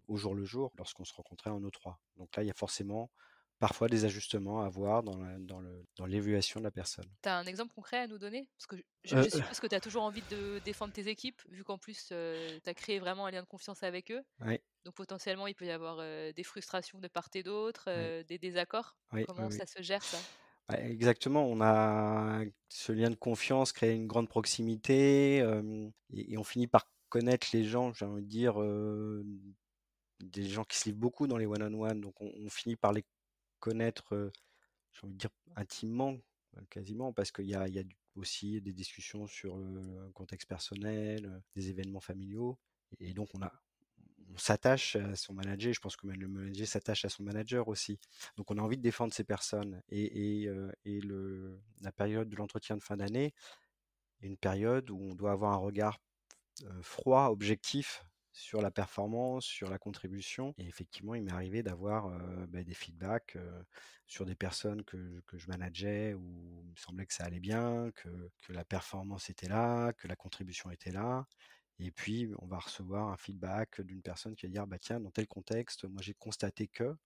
[0.09, 1.97] au jour le jour lorsqu'on se rencontrait en O3.
[2.17, 3.11] Donc là, il y a forcément
[3.59, 7.07] parfois des ajustements à avoir dans, dans, l'évaluation de la personne.
[7.23, 8.49] Tu as un exemple concret à nous donner?
[8.57, 11.65] Parce que je, je suppose que tu as toujours envie de défendre tes équipes, vu
[11.65, 14.23] qu'en plus, tu as créé vraiment un lien de confiance avec eux.
[14.85, 15.99] Donc potentiellement, il peut y avoir
[16.33, 17.89] des frustrations de part et d'autre,
[18.25, 18.97] des désaccords.
[19.27, 20.19] Comment ça se gère ça?
[20.73, 25.39] Exactement, on a ce lien de confiance, créé une grande proximité,
[26.13, 28.59] et, on finit par connaître les gens, j'ai envie de dire,
[30.21, 33.05] des gens qui se livrent beaucoup dans les one-on-one, donc on, finit par les
[33.61, 34.33] connaître,
[34.93, 36.17] j'ai envie de dire, intimement,
[36.71, 37.85] quasiment, parce qu'il y a, y a
[38.17, 42.59] aussi des discussions sur le contexte personnel, des événements familiaux,
[43.01, 43.53] et donc on a,
[44.35, 45.73] on s'attache à son manager.
[45.73, 47.99] Je pense que le manager s'attache à son manager aussi.
[48.37, 49.81] Donc on a envie de défendre ces personnes.
[49.91, 50.49] Et,
[50.85, 53.33] le, la période de l'entretien de fin d'année
[54.23, 56.01] est une période où on doit avoir un regard
[56.83, 60.55] froid, objectif sur la performance, sur la contribution.
[60.59, 62.09] Et effectivement, il m'est arrivé d'avoir
[62.49, 63.37] bah, des feedbacks
[64.07, 68.53] sur des personnes que, je manageais où il me semblait que ça allait bien, que
[68.53, 71.27] la performance était là, que la contribution était là.
[71.81, 75.11] Et puis, on va recevoir un feedback d'une personne qui va dire, bah tiens, dans
[75.11, 76.97] tel contexte, moi j'ai constaté que.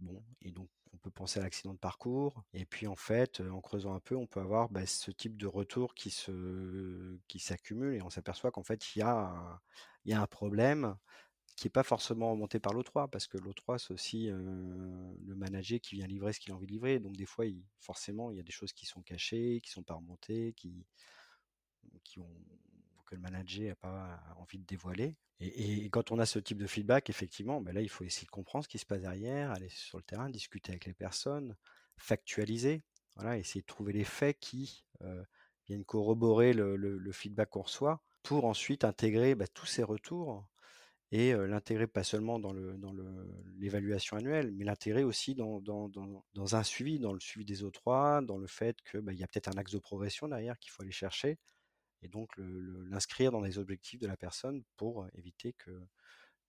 [0.00, 2.42] Bon, et donc on peut penser à l'accident de parcours.
[2.52, 5.46] Et puis en fait, en creusant un peu, on peut avoir bah, ce type de
[5.46, 9.60] retour qui se, qui s'accumule et on s'aperçoit qu'en fait, il y a un,
[10.04, 10.96] y a un problème
[11.56, 15.96] qui n'est pas forcément remonté par l'O3, parce que l'O3, c'est aussi le manager qui
[15.96, 17.00] vient livrer ce qu'il a envie de livrer.
[17.00, 19.74] Donc des fois, il, forcément, il y a des choses qui sont cachées, qui ne
[19.74, 20.86] sont pas remontées, qui,
[22.02, 22.34] qui ont
[23.10, 25.16] que le manager n'a pas envie de dévoiler.
[25.40, 28.30] Et, quand on a ce type de feedback, effectivement, ben là, il faut essayer de
[28.30, 31.56] comprendre ce qui se passe derrière, aller sur le terrain, discuter avec les personnes,
[31.96, 32.82] factualiser,
[33.16, 35.22] voilà, essayer de trouver les faits qui euh,
[35.66, 40.46] viennent corroborer le, feedback qu'on reçoit pour ensuite intégrer bah, tous ces retours
[41.10, 42.52] et euh, l'intégrer pas seulement dans
[43.58, 45.60] l'évaluation annuelle, mais l'intégrer aussi dans,
[46.54, 49.48] un suivi, dans le suivi des O3, dans le fait qu'il bah, y a peut-être
[49.48, 51.38] un axe de progression derrière qu'il faut aller chercher
[52.02, 55.70] et donc l'inscrire dans les objectifs de la personne pour éviter que,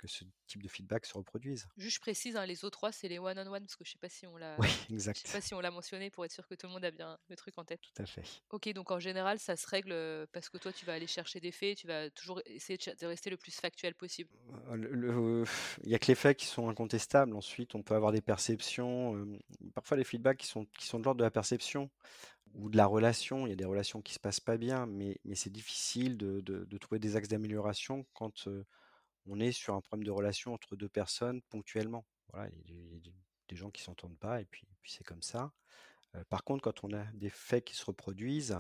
[0.02, 1.68] que ce type de feedback se reproduise.
[1.78, 4.26] Juste je précise, hein, les O3 c'est les one-on-one parce que je sais pas si
[4.26, 5.22] on l'a, oui, exact.
[5.24, 6.92] je sais pas si on l'a mentionné pour être sûr que tout le monde a
[6.92, 7.82] bien le truc en tête.
[7.82, 8.24] Tout à fait.
[8.50, 11.52] Ok, donc en général ça se règle parce que toi tu vas aller chercher des
[11.52, 14.32] faits, tu vas toujours essayer de rester le plus factuel possible.
[14.74, 17.36] il y a que les faits qui sont incontestables.
[17.36, 19.28] Ensuite, on peut avoir des perceptions.
[19.76, 21.90] parfois les feedbacks qui sont qui sont de l'ordre de la perception
[22.56, 23.46] ou de la relation.
[23.46, 26.42] Il y a des relations qui se passent pas bien, mais, mais c'est difficile de,
[26.42, 28.48] de, trouver des axes d'amélioration quand
[29.26, 32.06] on est sur un problème de relation entre deux personnes ponctuellement.
[32.34, 33.12] Voilà, il y a,
[33.50, 35.52] des gens qui s'entendent pas et puis, puis c'est comme ça.
[36.30, 38.58] par contre, quand on a des faits qui se reproduisent,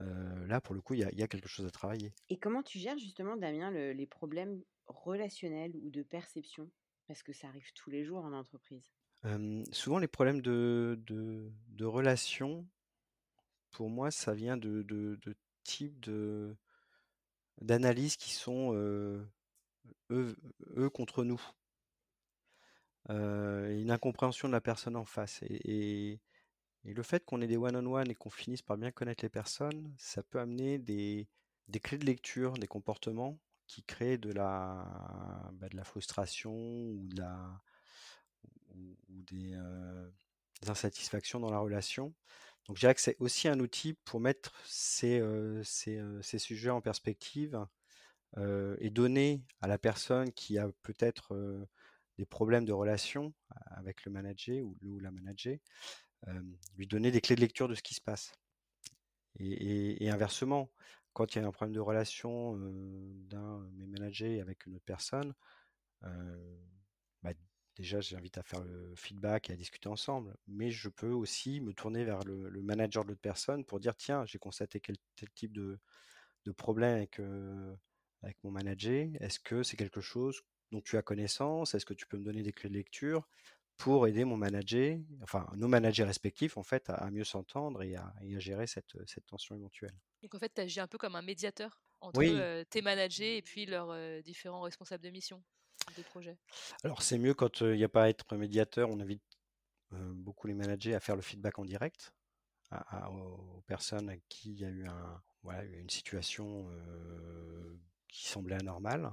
[0.00, 2.12] là, pour le coup, il y, a, il y, a, quelque chose à travailler.
[2.28, 6.70] Et comment tu gères justement, Damien, les problèmes relationnels ou de perception?
[7.06, 8.92] Parce que ça arrive tous les jours en entreprise.
[9.72, 12.66] souvent, les problèmes de, de, de relations,
[13.74, 16.56] pour moi, ça vient de, de, types de
[17.60, 18.72] d'analyses qui sont
[20.10, 21.40] eux, contre nous.
[23.08, 25.42] une incompréhension de la personne en face.
[25.42, 26.20] Et,
[26.84, 30.22] le fait qu'on ait des one-on-one et qu'on finisse par bien connaître les personnes, ça
[30.22, 31.28] peut amener des,
[31.68, 37.08] des clés de lecture, des comportements qui créent de la, bah, de la frustration ou,
[37.16, 37.62] la,
[38.74, 39.56] ou, des,
[40.60, 42.14] des, insatisfactions dans la relation.
[42.66, 45.22] Donc je dirais que c'est aussi un outil pour mettre ces,
[45.62, 47.58] ces, sujets en perspective
[48.78, 51.36] et donner à la personne qui a peut-être
[52.18, 53.34] des problèmes de relation
[53.66, 55.58] avec le manager ou, ou la manager,
[56.76, 58.32] lui donner des clés de lecture de ce qui se passe.
[59.38, 60.70] Et, inversement,
[61.12, 62.56] quand il y a un problème de relation
[63.28, 65.34] d'un mes managers avec une autre personne,
[67.76, 70.36] déjà, j'invite à faire le feedback et à discuter ensemble.
[70.46, 74.24] Mais je peux aussi me tourner vers le, manager de l'autre personne pour dire tiens,
[74.26, 75.78] j'ai constaté quel, tel type de,
[76.56, 77.20] problème avec,
[78.22, 79.08] avec mon manager.
[79.20, 81.74] Est-ce que c'est quelque chose dont tu as connaissance?
[81.74, 83.26] Est-ce que tu peux me donner des clés de lecture
[83.76, 88.14] pour aider mon manager, enfin nos managers respectifs en fait, à, mieux s'entendre et à,
[88.38, 89.94] gérer cette, cette, tension éventuelle?
[90.22, 93.66] Donc en fait, tu agis un peu comme un médiateur entre tes managers et puis
[93.66, 95.42] leurs différents responsables de mission,
[96.82, 99.22] Alors c'est mieux quand il n'y a pas à être médiateur, on invite
[99.90, 102.12] beaucoup les managers à faire le feedback en direct
[103.10, 104.86] aux personnes à qui il y a eu
[105.78, 106.66] une situation
[108.08, 109.12] qui semblait anormale.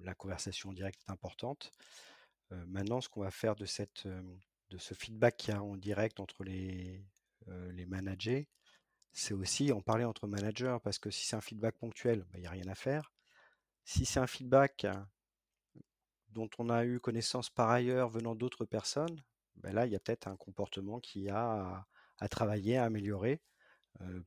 [0.00, 1.72] La conversation en direct est importante
[2.66, 6.20] maintenant, ce qu'on va faire de, cette, de ce feedback qu'il y a en direct
[6.20, 7.04] entre les,
[7.46, 8.48] les managers,
[9.12, 12.40] c'est aussi en parler entre managers, parce que si c'est un feedback ponctuel, bah, il
[12.40, 13.12] n'y a rien à faire.
[13.84, 14.86] Si c'est un feedback
[16.32, 19.22] dont on a eu connaissance par ailleurs venant d'autres personnes,
[19.56, 21.86] bah, là, il y a peut-être un comportement qui a
[22.18, 23.40] à, travailler, à améliorer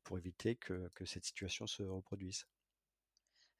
[0.03, 2.45] pour éviter que, cette situation se reproduise.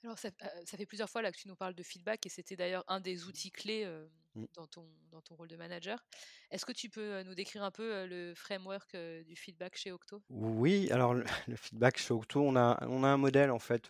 [0.03, 0.29] Alors, ça,
[0.65, 3.25] fait plusieurs fois là que tu nous parles de feedback et c'était d'ailleurs un des
[3.25, 3.88] outils clés
[4.36, 4.45] mmh.
[4.53, 6.05] dans, ton, dans ton rôle de manager.
[6.51, 10.21] Est-ce que tu peux nous décrire un peu le framework du feedback chez Octo?
[10.29, 13.89] Oui, alors le, feedback chez Octo, on a, on a un modèle en fait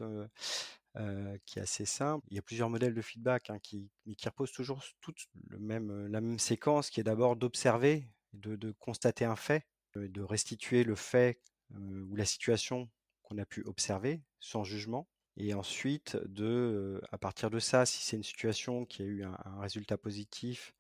[1.46, 2.26] qui est assez simple.
[2.30, 6.08] Il y a plusieurs modèles de feedback hein, qui, mais reposent toujours toute le même,
[6.08, 11.40] la même séquence qui est d'abord d'observer, de, constater un fait, de restituer le fait
[11.74, 12.90] ou la situation
[13.24, 18.16] qu'on a pu observer sans jugement et ensuite, de, à partir de ça, si c'est
[18.16, 20.74] une situation qui a eu un, résultat positif,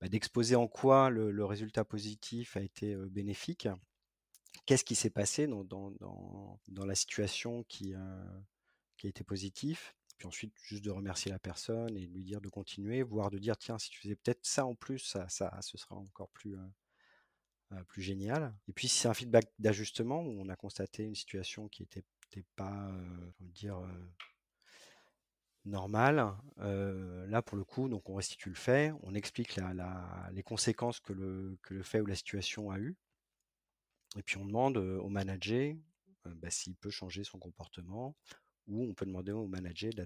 [0.00, 3.68] bah, d'exposer en quoi le, résultat positif a été bénéfique.
[4.64, 7.92] Qu'est-ce qui s'est passé dans, la situation qui,
[8.98, 12.40] qui a été positif puis ensuite, juste de remercier la personne et de lui dire
[12.40, 15.56] de continuer, voire de dire tiens, si tu faisais peut-être ça en plus, ça, ça
[15.62, 16.56] ce sera encore plus,
[17.86, 18.52] plus génial.
[18.66, 22.04] Et puis, si c'est un feedback d'ajustement où on a constaté une situation qui était
[22.34, 22.90] n'était pas,
[23.40, 23.80] dire,
[25.64, 26.34] normal.
[26.56, 31.12] là, pour le coup, donc on restitue le fait, on explique la, les conséquences que
[31.12, 32.96] le, que le fait ou la situation a eu.
[34.16, 35.76] Et puis on demande au manager
[36.24, 38.16] bah, s'il peut changer son comportement,
[38.68, 40.04] ou on peut demander au manager de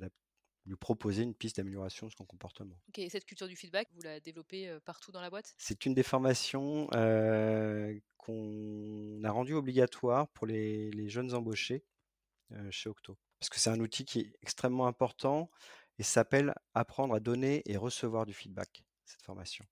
[0.65, 2.77] lui proposer une piste d'amélioration de son comportement.
[2.89, 5.55] Ok, et cette culture du feedback, vous la développez partout dans la boîte?
[5.59, 6.87] C'est une des formations
[8.17, 11.85] qu'on a rendue obligatoire pour les, les jeunes embauchés
[12.53, 13.19] euh, chez Octo.
[13.41, 15.51] Parce que c'est un outil qui est extrêmement important
[15.99, 19.65] et s'appelle apprendre à donner et recevoir du feedback, cette formation.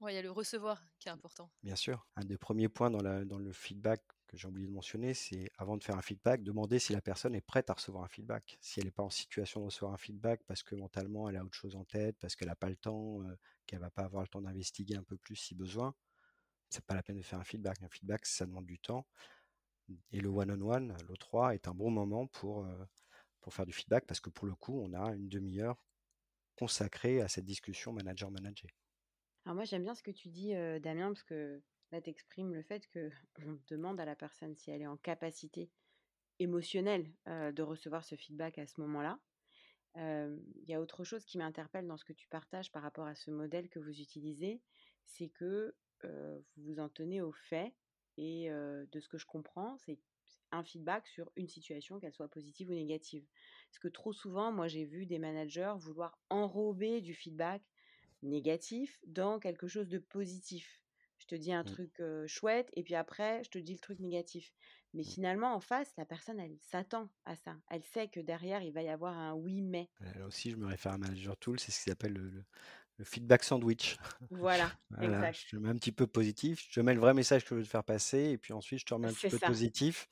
[0.00, 1.48] Oui, il y a le recevoir qui est important.
[1.62, 2.06] Bien sûr.
[2.16, 5.50] Un des premiers points dans, la, dans le feedback que j'ai oublié de mentionner, c'est
[5.58, 8.58] avant de faire un feedback, demander si la personne est prête à recevoir un feedback.
[8.60, 11.44] Si elle n'est pas en situation de recevoir un feedback parce que mentalement elle a
[11.44, 13.36] autre chose en tête, parce qu'elle n'a pas le temps, euh,
[13.66, 15.94] qu'elle va pas avoir le temps d'investiguer un peu plus si besoin,
[16.68, 17.82] c'est pas la peine de faire un feedback.
[17.82, 19.06] Un feedback, ça demande du temps.
[20.10, 22.84] Et le one-on-one, l'O3, est un bon moment pour, euh,
[23.40, 25.76] pour faire du feedback parce que pour le coup, on a une demi-heure
[26.56, 28.70] consacrée à cette discussion manager-manager.
[29.44, 32.54] Alors moi, j'aime bien ce que tu dis, euh, Damien, parce que là, tu exprimes
[32.54, 35.70] le fait qu'on demande à la personne si elle est en capacité
[36.38, 39.18] émotionnelle de recevoir ce feedback à ce moment-là.
[39.96, 43.14] Il y a autre chose qui m'interpelle dans ce que tu partages par rapport à
[43.14, 44.60] ce modèle que vous utilisez,
[45.06, 47.72] c'est que vous vous en tenez au fait
[48.18, 49.98] et de ce que je comprends, c'est
[50.52, 53.26] un feedback sur une situation, qu'elle soit positive ou négative.
[53.68, 57.62] Parce que trop souvent, moi, j'ai vu des managers vouloir enrober du feedback
[58.22, 60.82] négatif dans quelque chose de positif.
[61.28, 61.66] Je te dis un mmh.
[61.66, 64.52] truc chouette et puis après, je te dis le truc négatif.
[64.94, 65.06] Mais mmh.
[65.06, 67.56] finalement, en face, la personne, elle s'attend à ça.
[67.68, 69.88] Elle sait que derrière, il va y avoir un oui, mais.
[70.00, 72.44] Là aussi, je me réfère à Manager Tool, c'est ce qu'ils appelle le,
[72.98, 73.96] le feedback sandwich.
[74.30, 75.38] Voilà, exact.
[75.44, 77.54] Je te mets un petit peu positif, je te mets le vrai message que je
[77.56, 80.08] veux te faire passer, et puis ensuite je te remets un petit peu positif.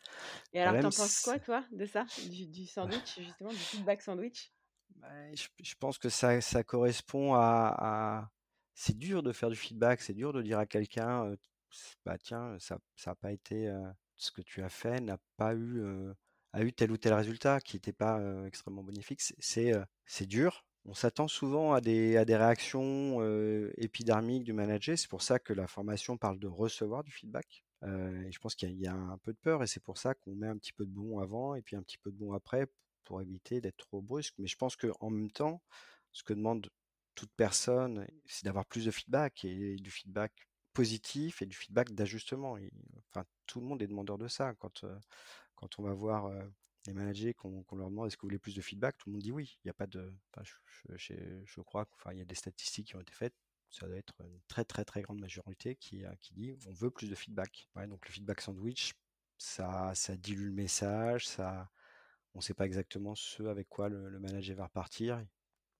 [0.52, 4.52] Et alors, t'en penses quoi, toi, de ça, du, sandwich, justement, du feedback sandwich?
[4.96, 8.30] Bah, je, pense que ça, ça correspond à,
[8.74, 11.34] C'est dur de faire du feedback, c'est dur de dire à quelqu'un,
[12.04, 13.72] bah tiens, ça n'a pas été...
[14.16, 15.82] ce que tu as fait n'a pas eu...
[16.52, 19.20] a eu tel ou tel résultat qui n'était pas extrêmement bénéfique.
[19.38, 23.20] C'est dur, on s'attend souvent à des, à des réactions
[23.76, 24.98] épidermiques du manager.
[24.98, 27.64] C'est pour ça que la formation parle de recevoir du feedback.
[27.82, 30.48] je pense qu'il y, a un peu de peur et c'est pour ça qu'on met
[30.48, 32.66] un petit peu de bon avant et puis un petit peu de bon après
[33.04, 34.34] pour éviter d'être trop brusque.
[34.38, 35.62] Mais je pense qu'en même temps,
[36.12, 36.68] ce que demande
[37.14, 40.32] toute personne, c'est d'avoir plus de feedback et, du feedback
[40.72, 42.56] positif et du feedback d'ajustement.
[43.10, 44.54] Enfin, tout le monde est demandeur de ça.
[44.54, 44.84] Quand,
[45.54, 46.30] quand on va voir
[46.86, 49.22] les managers, qu'on leur demande est-ce que vous voulez plus de feedback, tout le monde
[49.22, 49.58] dit oui.
[49.64, 50.12] Il n'y a pas de.
[50.42, 53.34] je, crois qu'il y a des statistiques qui ont été faites.
[53.70, 57.08] Ça doit être une très très très grande majorité qui, qui dit on veut plus
[57.08, 57.68] de feedback.
[57.88, 58.94] donc le feedback sandwich,
[59.38, 61.70] ça, dilue le message, ça,
[62.34, 65.24] on ne sait pas exactement ce avec quoi le, manager va repartir.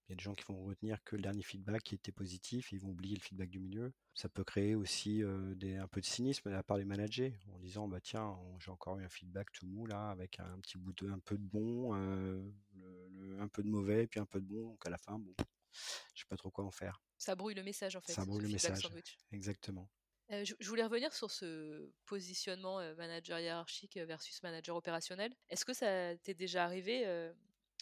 [0.09, 2.73] Il y a des gens qui vont retenir que le dernier feedback qui était positif,
[2.73, 3.93] ils vont oublier le feedback du milieu.
[4.15, 5.23] Ça peut créer aussi
[5.57, 8.71] des, un peu de cynisme de la part des managers en disant bah tiens j'ai
[8.71, 11.43] encore eu un feedback tout mou là avec un petit bout de un peu de
[11.43, 15.35] bon, un peu de mauvais puis un peu de bon donc à la fin bon
[16.15, 17.03] je sais pas trop quoi en faire.
[17.19, 18.13] Ça brouille le message en fait.
[18.13, 18.87] Ça brouille le message.
[19.33, 19.89] Exactement.
[20.31, 25.35] je, voulais revenir sur ce positionnement manager hiérarchique versus manager opérationnel.
[25.49, 27.05] Est-ce que ça t'est déjà arrivé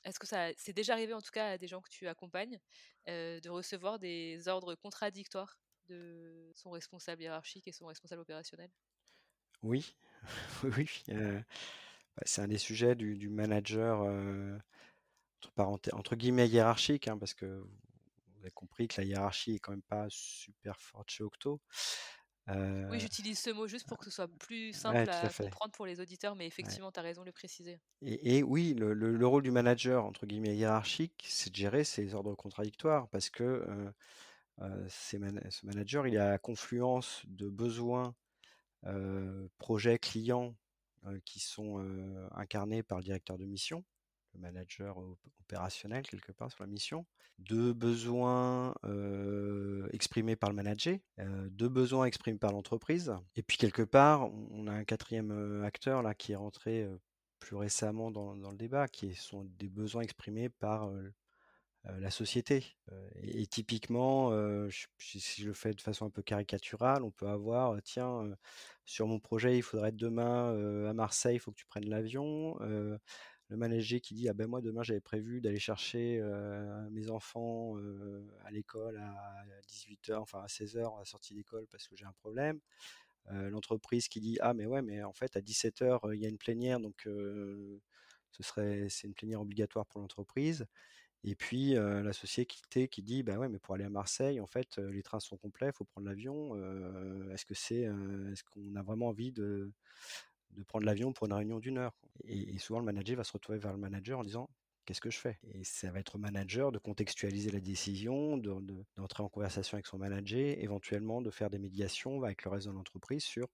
[0.05, 2.59] Est-ce que ça c'est déjà arrivé en tout cas à des gens que tu accompagnes
[3.07, 8.71] de recevoir des ordres contradictoires de son responsable hiérarchique et son responsable opérationnel?
[9.63, 9.95] Oui,
[10.65, 14.01] oui, bah, c'est un des sujets du, manager
[15.57, 19.73] entre, entre, guillemets hiérarchique, hein, parce que vous avez compris que la hiérarchie est quand
[19.73, 21.61] même pas super forte chez Octo.
[22.49, 26.01] Oui, j'utilise ce mot juste pour que ce soit plus simple à, comprendre pour les
[26.01, 27.81] auditeurs, mais effectivement, tu as raison de le préciser.
[28.03, 33.09] Et, oui, le, rôle du manager, entre guillemets, hiérarchique, c'est de gérer ces ordres contradictoires,
[33.09, 33.65] parce que
[34.59, 38.15] ce manager, il a la confluence de besoins,
[39.59, 40.55] projets, clients,
[41.25, 41.79] qui sont
[42.33, 43.85] incarnés par le directeur de mission
[44.35, 44.99] le manager
[45.41, 47.07] opérationnel quelque part sur la mission,
[47.39, 48.75] deux besoins
[49.93, 50.99] exprimés par le manager,
[51.51, 56.15] deux besoins exprimés par l'entreprise, et puis quelque part, on a un quatrième acteur là
[56.15, 56.89] qui est rentré
[57.39, 60.91] plus récemment dans, le débat, qui sont des besoins exprimés par
[61.85, 62.65] la société.
[63.23, 64.31] Et, typiquement,
[64.99, 68.37] si je le fais de façon un peu caricaturale, on peut avoir, tiens,
[68.85, 72.57] sur mon projet, il faudrait être demain à Marseille, il faut que tu prennes l'avion
[73.53, 76.21] le manager qui dit ah ben moi demain j'avais prévu d'aller chercher
[76.91, 77.77] mes enfants
[78.45, 82.13] à l'école à 18h enfin à 16h à la sortie d'école parce que j'ai un
[82.13, 82.59] problème
[83.31, 86.39] l'entreprise qui dit ah mais ouais mais en fait à 17h il y a une
[86.39, 90.67] plénière donc ce serait c'est une plénière obligatoire pour l'entreprise
[91.23, 94.79] et puis la société qui dit bah ouais mais pour aller à Marseille en fait
[94.79, 96.57] les trains sont complets il faut prendre l'avion
[97.33, 97.83] est-ce que c'est
[98.33, 99.71] est-ce qu'on a vraiment envie de
[100.53, 101.95] de prendre l'avion pour une réunion d'une heure.
[102.25, 104.49] Et, souvent, le manager va se retrouver vers le manager en disant
[104.85, 105.39] qu'est-ce que je fais?
[105.55, 109.99] Et ça va être au manager de contextualiser la décision, d'entrer en conversation avec son
[109.99, 113.49] manager, éventuellement de faire des médiations avec le reste de l'entreprise sur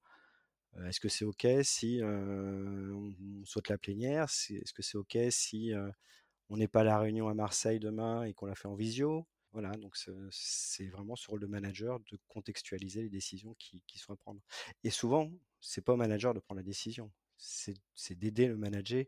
[0.76, 4.24] euh, est-ce que c'est OK si euh, on, saute la plénière?
[4.24, 5.90] Est-ce que c'est OK si euh,
[6.50, 9.26] on n'est pas à la réunion à Marseille demain et qu'on la fait en visio?
[9.52, 9.96] Voilà, donc
[10.30, 14.40] c'est vraiment ce rôle de manager de contextualiser les décisions qui, qui sont à prendre.
[14.84, 19.04] Et souvent, c'est pas au manager de prendre la décision, c'est d'aider le manager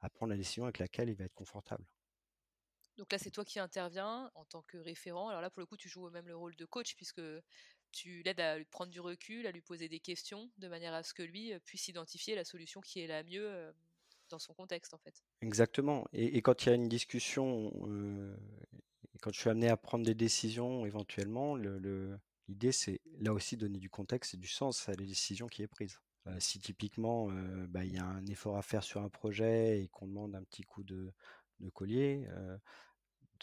[0.00, 1.84] à prendre la décision avec laquelle il va être confortable.
[2.96, 5.28] Donc là, c'est toi qui interviens en tant que référent.
[5.28, 7.22] Alors là, pour le coup, tu joues même le rôle de coach puisque
[7.92, 11.02] tu l'aides à lui prendre du recul, à lui poser des questions de manière à
[11.02, 13.72] ce que lui puisse identifier la solution qui est la mieux
[14.28, 15.22] dans son contexte en fait.
[15.40, 16.06] Exactement.
[16.12, 17.72] Et, quand il y a une discussion,
[19.20, 22.18] quand je suis amené à prendre des décisions éventuellement, le,
[22.50, 25.68] l'idée c'est là aussi donner du contexte et du sens à la décision qui est
[25.68, 26.00] prise.
[26.38, 27.28] si typiquement
[27.68, 30.42] bah, il y a un effort à faire sur un projet et qu'on demande un
[30.42, 31.12] petit coup de,
[31.72, 32.26] collier,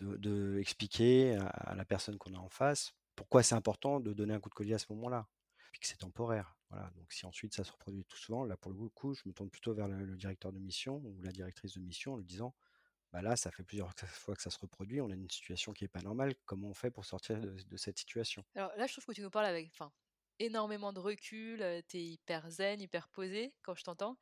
[0.01, 4.39] de, expliquer à, la personne qu'on a en face pourquoi c'est important de donner un
[4.39, 5.27] coup de collier à ce moment-là,
[5.71, 6.55] puis que c'est temporaire.
[6.69, 6.89] Voilà.
[6.95, 9.49] Donc si ensuite ça se reproduit tout souvent, là pour le coup, je me tourne
[9.49, 12.53] plutôt vers le, directeur de mission ou la directrice de mission en lui disant
[13.11, 15.83] bah là, ça fait plusieurs fois que ça se reproduit, on a une situation qui
[15.83, 18.43] n'est pas normale, comment on fait pour sortir de, cette situation?
[18.55, 19.91] Alors là, je trouve que tu nous parles avec enfin,
[20.39, 24.17] énormément de recul, tu es hyper zen, hyper posé quand je t'entends.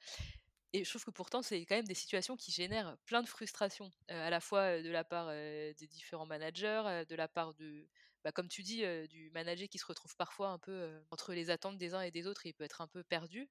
[0.74, 3.92] Et je trouve que pourtant, c'est quand même des situations qui génèrent plein de frustration,
[4.10, 7.88] à la fois de la part des différents managers, de la part de,
[8.24, 11.78] bah, comme tu dis, du manager qui se retrouve parfois un peu entre les attentes
[11.78, 13.50] des uns et des autres et il peut être un peu perdu.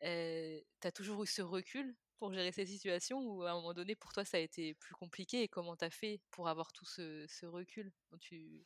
[0.00, 3.94] tu as toujours eu ce recul pour gérer ces situations ou à un moment donné,
[3.94, 6.84] pour toi, ça a été plus compliqué et comment tu as fait pour avoir tout
[6.84, 8.64] ce, recul tu...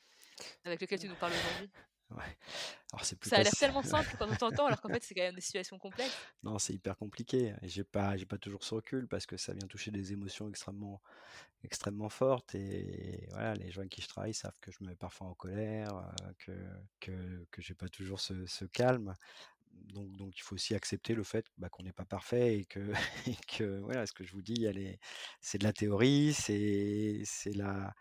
[0.65, 1.71] avec lequel tu nous parles aujourd'hui?
[2.11, 2.39] Ouais.
[2.91, 5.23] Alors c'est ça a l'air tellement simple quand on t'entend, alors qu'en fait c'est quand
[5.23, 6.17] même des situations complexes.
[6.43, 7.55] Non, c'est hyper compliqué.
[7.61, 10.49] Et j'ai pas, j'ai pas toujours ce recul parce que ça vient toucher des émotions
[10.49, 11.03] extrêmement,
[11.65, 12.55] extrêmement fortes.
[12.55, 15.35] Et voilà, les gens avec qui je travaille savent que je me mets parfois en
[15.35, 16.53] colère, euh, que
[17.01, 19.15] que que j'ai pas toujours ce, ce calme
[19.93, 22.93] donc, il faut aussi accepter le fait bah, qu'on n'est pas parfait et que,
[23.83, 24.67] voilà, ce que je vous dis,
[25.41, 27.25] c'est de la théorie, c'est
[27.55, 27.95] la,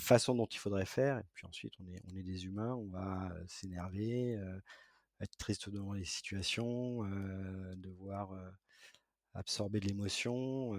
[0.00, 1.18] façon dont il faudrait faire.
[1.18, 4.38] Et puis ensuite, on est, on est des humains, on va s'énerver,
[5.20, 7.04] être triste devant les situations,
[7.76, 8.34] devoir
[9.34, 10.74] absorber de l'émotion.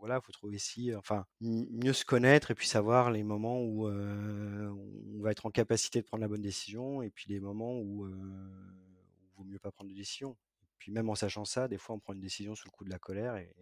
[0.00, 3.86] Voilà, il faut trouver ici, enfin, mieux se connaître et puis savoir les moments où
[3.86, 8.08] on va être en capacité de prendre la bonne décision et puis les moments où
[8.08, 10.32] il vaut mieux pas prendre de décision.
[10.32, 12.84] Et puis même en sachant ça, des fois on prend une décision sous le coup
[12.84, 13.54] de la colère et,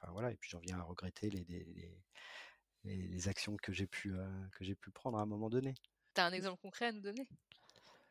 [0.00, 4.14] enfin voilà, et puis j'en viens à regretter les, actions que j'ai pu,
[4.80, 5.74] pu prendre à un moment donné.
[6.14, 7.28] Tu as un exemple concret à nous donner?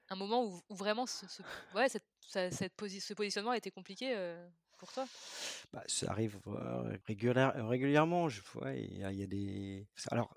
[0.09, 1.25] Un moment où, vraiment ce,
[1.73, 4.15] ouais, cette, cette ce positionnement a été compliqué
[5.71, 8.29] bah, Ça arrive régulièrement.
[8.29, 8.41] Je,
[8.75, 9.87] il y, a des.
[10.11, 10.35] Alors,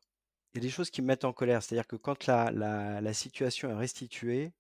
[0.55, 1.63] il y a des choses qui me mettent en colère.
[1.63, 4.53] C'est-à-dire que quand la, situation est restituée,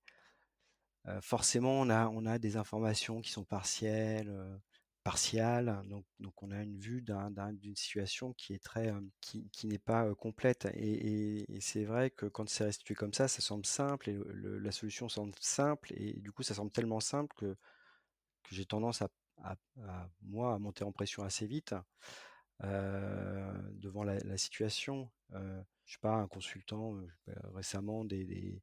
[1.20, 4.60] forcément, on a, on a des informations qui sont partielles,
[5.06, 5.84] partiales.
[6.18, 10.66] Donc, on a une vue d'une situation qui est très, qui, qui n'est pas complète.
[10.74, 15.08] Et, c'est vrai que quand c'est restitué comme ça, ça semble simple et la solution
[15.08, 15.92] semble simple.
[15.96, 17.56] Et du coup, ça semble tellement simple que
[18.50, 19.08] j'ai tendance à,
[19.42, 19.56] à,
[20.22, 21.74] moi, à monter en pression assez vite
[22.62, 25.10] devant la, situation.
[25.34, 26.94] Euh, je sais pas, un consultant
[27.26, 28.62] bah, récemment des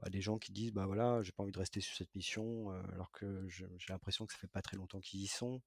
[0.00, 2.70] bah, des gens qui disent bah voilà j'ai pas envie de rester sur cette mission
[2.92, 5.60] alors que j'ai l'impression que ça fait pas très longtemps qu'ils y sont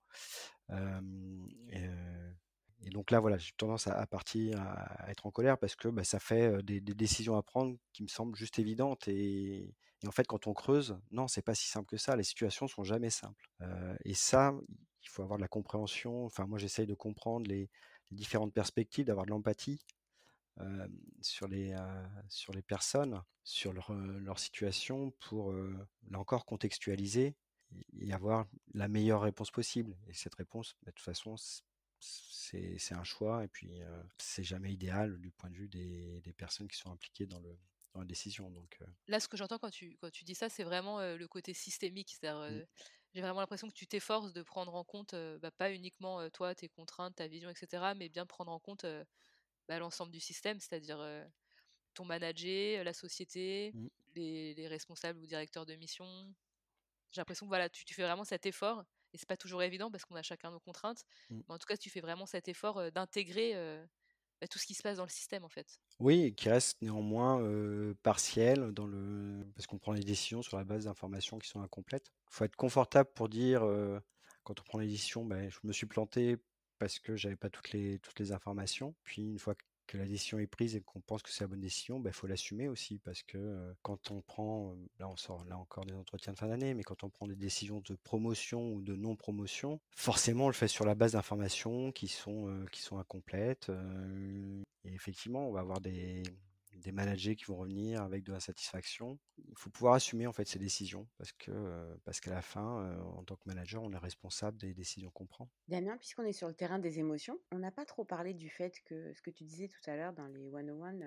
[1.69, 6.05] et, donc là voilà j'ai tendance à, partir à, être en colère parce que bah,
[6.05, 9.75] ça fait des, décisions à prendre qui me semblent juste évidentes et,
[10.07, 12.83] en fait quand on creuse non c'est pas si simple que ça les situations sont
[12.83, 13.49] jamais simples
[14.03, 14.53] et ça
[15.03, 17.69] il faut avoir de la compréhension enfin moi j'essaye de comprendre les
[18.11, 19.83] différentes perspectives d'avoir de l'empathie
[21.21, 21.75] sur, les,
[22.29, 27.35] sur les personnes, sur leur, situation pour, là encore, contextualiser
[27.99, 29.97] et avoir la meilleure réponse possible.
[30.07, 31.35] Et cette réponse, bah, de toute façon,
[31.99, 33.79] c'est un choix et puis
[34.17, 37.57] c'est jamais idéal du point de vue des, personnes qui sont impliquées dans, le,
[37.93, 38.49] dans la décision.
[38.49, 41.53] Donc, Là, ce que j'entends quand tu, quand tu dis ça, c'est vraiment le côté
[41.53, 42.17] systémique.
[42.23, 42.61] Mmh.
[43.13, 46.69] J'ai vraiment l'impression que tu t'efforces de prendre en compte, bah, pas uniquement toi, tes
[46.69, 48.85] contraintes, ta vision, etc., mais bien prendre en compte
[49.67, 50.99] bah, l'ensemble du système, c'est-à-dire
[51.93, 53.87] ton manager, la société, mmh.
[54.15, 56.05] les, responsables ou directeurs de mission.
[57.11, 58.83] J'ai l'impression que voilà, tu, fais vraiment cet effort,
[59.13, 61.41] et c'est pas toujours évident parce qu'on a chacun nos contraintes, mmh.
[61.47, 63.53] mais en tout cas, tu fais vraiment cet effort d'intégrer
[64.47, 65.79] tout ce qui se passe dans le système en fait.
[65.99, 67.43] Oui, qui reste néanmoins
[68.03, 72.11] partiel dans le parce qu'on prend les décisions sur la base d'informations qui sont incomplètes.
[72.29, 73.63] Il faut être confortable pour dire
[74.43, 76.37] quand on prend les décisions, ben, je me suis planté
[76.79, 78.95] parce que j'avais pas toutes les, toutes les informations.
[79.03, 79.55] Puis une fois
[79.91, 82.11] que la décision est prise et qu'on pense que c'est la bonne décision, il bah,
[82.11, 86.33] faut l'assumer aussi parce que quand on prend, là on sort là encore des entretiens
[86.33, 90.45] de fin d'année, mais quand on prend des décisions de promotion ou de non-promotion, forcément
[90.45, 93.69] on le fait sur la base d'informations qui sont, qui sont incomplètes.
[94.85, 96.23] et effectivement, on va avoir des,
[96.81, 99.19] des managers qui vont revenir avec de l'insatisfaction.
[99.37, 103.23] Il faut pouvoir assumer en fait ces décisions parce que parce qu'à la fin, en
[103.23, 105.49] tant que manager, on est responsable des décisions qu'on prend.
[105.67, 108.81] Damien, puisqu'on est sur le terrain des émotions, on n'a pas trop parlé du fait
[108.85, 110.99] que ce que tu disais tout à l'heure dans les 101,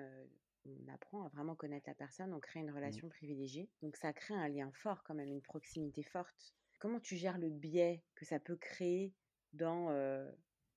[0.65, 2.75] on apprend à vraiment connaître la personne, on crée une mmh.
[2.75, 3.69] relation privilégiée.
[3.81, 6.55] Donc ça crée un lien fort quand même, une proximité forte.
[6.79, 9.13] Comment tu gères le biais que ça peut créer
[9.53, 9.89] dans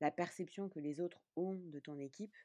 [0.01, 2.37] la perception que les autres ont de ton équipe?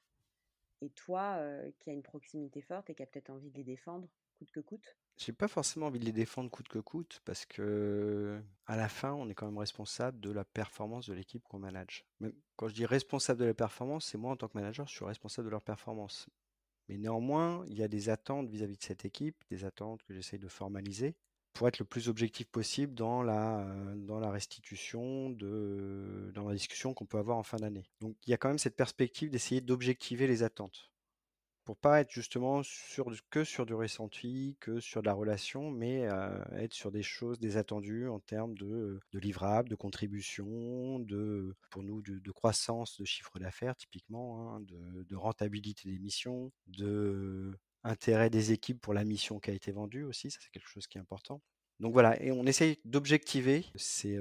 [0.84, 1.40] Et toi
[1.80, 4.08] qui as une proximité forte et qui a peut-être envie de les défendre
[4.38, 4.98] coûte que coûte?
[5.18, 9.14] J'ai pas forcément envie de les défendre coûte que coûte parce que à la fin,
[9.14, 12.06] on est quand même responsable de la performance de l'équipe qu'on manage.
[12.56, 15.06] Quand je dis responsable de la performance, c'est moi en tant que manager, je suis
[15.06, 16.28] responsable de leur performance.
[16.90, 20.40] Mais néanmoins, il y a des attentes vis-à-vis de cette équipe, des attentes que j'essaye
[20.40, 21.16] de formaliser
[21.54, 23.66] pour être le plus objectif possible dans la,
[24.32, 27.86] restitution, dans la discussion qu'on peut avoir en fin d'année.
[28.02, 30.90] Donc il y a quand même cette perspective d'essayer d'objectiver les attentes.
[31.64, 32.62] Pour pas être justement
[33.30, 36.02] que sur du ressenti, que sur de la relation, mais
[36.58, 42.02] être sur des choses, des attendus en termes de, livrables, de contribution, de, pour nous,
[42.02, 48.82] de, croissance de chiffre d'affaires typiquement, hein, de rentabilité des missions, de intérêt des équipes
[48.82, 51.42] pour la mission qui a été vendue aussi, ça c'est quelque chose qui est important.
[51.80, 54.20] Donc voilà, et on essaye d'objectiver ces,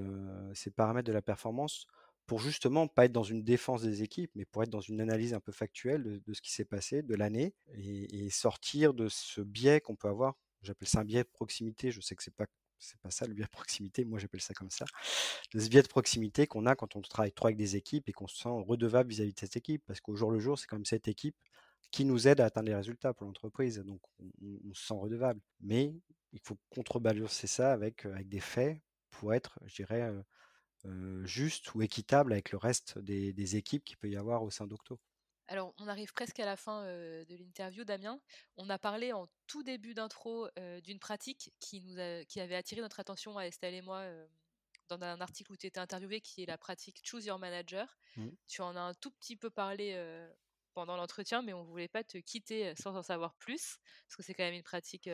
[0.54, 1.86] ces, paramètres de la performance
[2.26, 5.34] pour justement pas être dans une défense des équipes, mais pour être dans une analyse
[5.34, 9.80] un peu factuelle de, ce qui s'est passé, de l'année, et, sortir de ce biais
[9.80, 10.34] qu'on peut avoir.
[10.62, 11.90] J'appelle ça un biais de proximité.
[11.90, 12.46] Je sais que c'est pas
[12.78, 14.84] c'est pas ça le biais de proximité, moi j'appelle ça comme ça,
[15.54, 18.26] ce biais de proximité qu'on a quand on travaille trop avec des équipes et qu'on
[18.26, 20.84] se sent redevable vis-à-vis -vis de cette équipe, parce qu'au jour le jour, c'est même
[20.84, 21.36] cette équipe
[21.90, 23.78] qui nous aide à atteindre les résultats pour l'entreprise.
[23.78, 25.40] Donc, on, se sent redevable.
[25.60, 25.94] Mais
[26.32, 28.80] il faut contrebalancer ça avec, avec des faits
[29.10, 30.10] pour être, je dirais,
[31.24, 34.98] juste ou équitable avec le reste des, équipes qu'il peut y avoir au sein d'Octo.
[35.48, 38.20] Alors, on arrive presque à la fin de l'interview, Damien.
[38.56, 40.48] On a parlé en tout début d'intro
[40.82, 44.04] d'une pratique qui, nous qui avait attiré notre attention à Estelle et moi
[44.88, 47.98] dans un article où tu étais interviewé qui est la pratique Choose Your Manager.
[48.16, 48.28] Mmh.
[48.48, 49.94] Tu en as un tout petit peu parlé
[50.72, 54.34] pendant l'entretien, mais on voulait pas te quitter sans en savoir plus, parce que c'est
[54.34, 55.08] quand même une pratique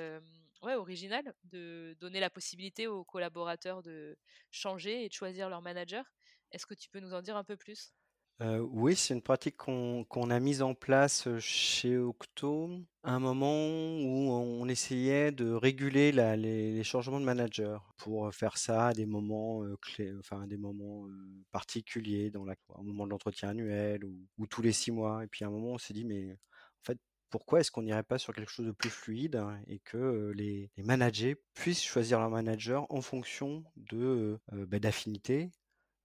[0.62, 4.16] ouais, originale de donner la possibilité aux collaborateurs de
[4.50, 6.04] changer et de choisir leur manager.
[6.52, 7.92] Est-ce que tu peux nous en dire un peu plus?
[8.40, 12.70] Oui, c'est une pratique qu'on a mise en place chez Octo
[13.02, 18.88] à un moment où on essayait de réguler les, changements de manager pour faire ça
[18.88, 21.06] à des moments clés, enfin des moments
[21.50, 25.24] particuliers, dans la, au moment de l'entretien annuel ou, tous les six mois.
[25.24, 26.98] Et puis à un moment, on s'est dit, mais en fait,
[27.30, 31.36] pourquoi est-ce qu'on n'irait pas sur quelque chose de plus fluide et que les, managers
[31.54, 34.78] puissent choisir leur manager en fonction de bah,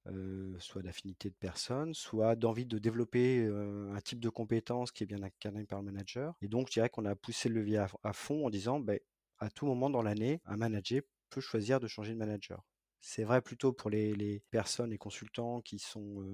[0.05, 5.07] d'affinités soit d'affinité de personnes, soit d'envie de développer un type de compétence qui est
[5.07, 6.35] bien incarné par le manager.
[6.41, 8.99] Et donc, je dirais qu'on a poussé le levier à, fond en disant, ben,
[9.39, 12.63] à tout moment dans l'année, un manager peut choisir de changer de manager.
[12.99, 16.25] C'est vrai plutôt pour les, personnes et consultants qui sont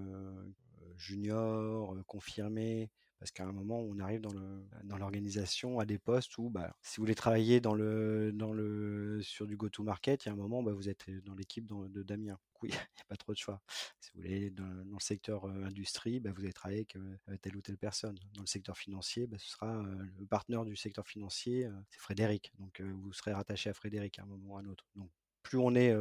[0.97, 2.89] juniors, confirmés,
[3.19, 6.73] parce qu'à un moment, on arrive dans, le, dans l'organisation à des postes où, bah,
[6.81, 10.37] si vous voulez travailler dans le, dans le, sur du go-to-market, il y a un
[10.37, 12.39] moment, bah, vous êtes dans l'équipe de Damien.
[12.63, 13.61] Il n'y a pas trop de choix.
[14.01, 16.85] Si vous voulez, dans, le secteur industrie, bah, vous allez travailler
[17.27, 18.17] avec telle ou telle personne.
[18.33, 19.81] Dans le secteur financier, bah, ce sera
[20.17, 22.51] le partenaire du secteur financier, c'est Frédéric.
[22.59, 24.85] Donc, vous serez rattaché à Frédéric à un moment ou à un autre.
[25.43, 25.95] Plus on est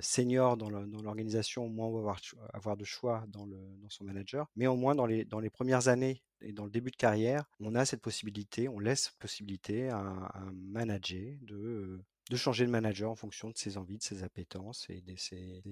[0.00, 2.16] senior dans l'organisation, moins on va
[2.52, 3.46] avoir, de choix dans,
[3.88, 4.46] son manager.
[4.56, 7.84] Mais au moins, dans les, premières années et dans le début de carrière, on a
[7.84, 12.00] cette possibilité, on laisse possibilité à un manager de,
[12.34, 15.62] changer de manager en fonction de ses envies, de ses appétences et de ses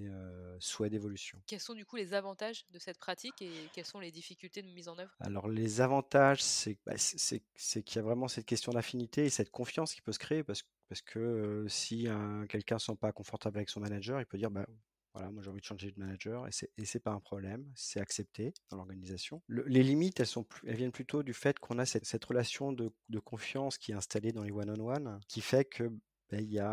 [0.59, 1.41] souhaits d'évolution.
[1.47, 4.69] Quels sont du coup les avantages de cette pratique et quelles sont les difficultés de
[4.69, 5.15] mise en œuvre?
[5.21, 9.95] Alors les avantages, c'est bah, qu'il y a vraiment cette question d'affinité et cette confiance
[9.95, 12.09] qui peut se créer parce que parce que si
[12.49, 14.67] quelqu'un ne se sent pas confortable avec son manager, il peut dire bah,
[15.15, 18.01] voilà, moi j'ai envie de changer de manager et c'est, n'est pas un problème, c'est
[18.01, 19.41] accepté dans l'organisation.
[19.49, 22.93] les limites, elles, sont, elles viennent plutôt du fait qu'on a cette, relation de,
[23.25, 25.85] confiance qui est installée dans les one-on-one, qui fait que
[26.29, 26.73] bah, il y a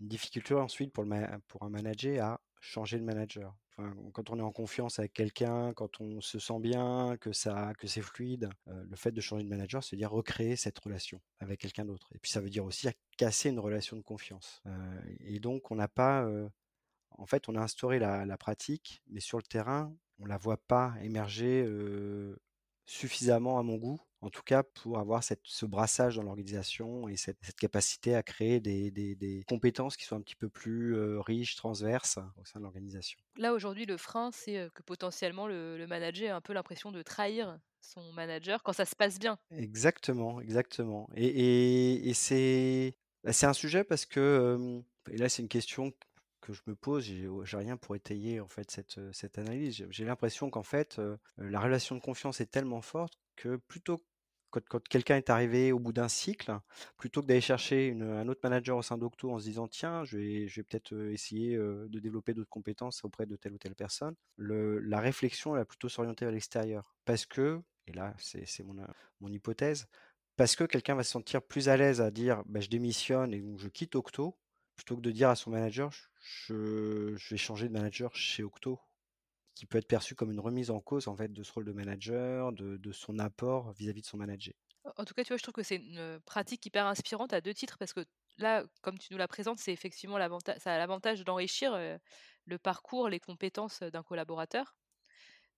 [0.00, 3.56] une difficulté ensuite pour, le, pour un manager à changer de manager
[4.12, 7.86] quand on est en confiance avec quelqu'un, quand on se sent bien, que ça, que
[7.86, 11.60] c'est fluide, euh, le fait de changer de manager, c'est dire recréer cette relation avec
[11.60, 12.08] quelqu'un d'autre.
[12.14, 14.62] Et puis ça veut dire aussi casser une relation de confiance.
[14.66, 16.48] Euh, et donc on n'a pas, euh,
[17.18, 20.58] en fait, on a instauré la, la, pratique, mais sur le terrain, on la voit
[20.58, 21.64] pas émerger
[22.90, 27.16] suffisamment à mon goût en tout cas pour avoir cette, ce brassage dans l'organisation et
[27.16, 32.44] cette, capacité à créer des, compétences qui soient un petit peu plus riches, transverses au
[32.44, 33.18] sein de l'organisation.
[33.36, 37.58] Là aujourd'hui, le frein, c'est que potentiellement le, manager a un peu l'impression de trahir
[37.80, 39.38] son manager quand ça se passe bien.
[39.50, 41.08] Exactement, exactement.
[41.14, 45.92] Et, et, c'est bah, c'est un sujet parce que, et là c'est une question
[46.40, 49.86] que je me pose, j'ai rien pour étayer en fait cette, cette analyse.
[49.90, 51.00] J'ai l'impression qu'en fait,
[51.36, 54.02] la relation de confiance est tellement forte que plutôt
[54.50, 56.52] quand, quelqu'un est arrivé au bout d'un cycle,
[56.96, 60.18] plutôt que d'aller chercher un autre manager au sein d'Octo en se disant tiens, je
[60.18, 64.14] vais, je vais peut-être essayer de développer d'autres compétences auprès de telle ou telle personne,
[64.38, 66.94] la réflexion elle va plutôt s'orienter vers l'extérieur.
[67.04, 68.76] Parce que, et là c'est mon,
[69.20, 69.86] mon hypothèse,
[70.36, 73.44] parce que quelqu'un va se sentir plus à l'aise à dire bah, je démissionne et
[73.58, 74.36] je quitte Octo,
[74.76, 78.80] plutôt que de dire à son manager je, vais changer de manager chez Octo
[79.54, 81.72] qui peut être perçu comme une remise en cause en fait de ce rôle de
[81.72, 84.54] manager, de, son apport vis-à-vis de son manager.
[84.96, 87.52] En tout cas, tu vois, je trouve que c'est une pratique hyper inspirante à deux
[87.52, 88.04] titres parce que
[88.38, 90.18] là, comme tu nous la présentes, c'est effectivement
[90.58, 91.76] ça a l'avantage d'enrichir
[92.46, 94.74] le parcours, les compétences d'un collaborateur.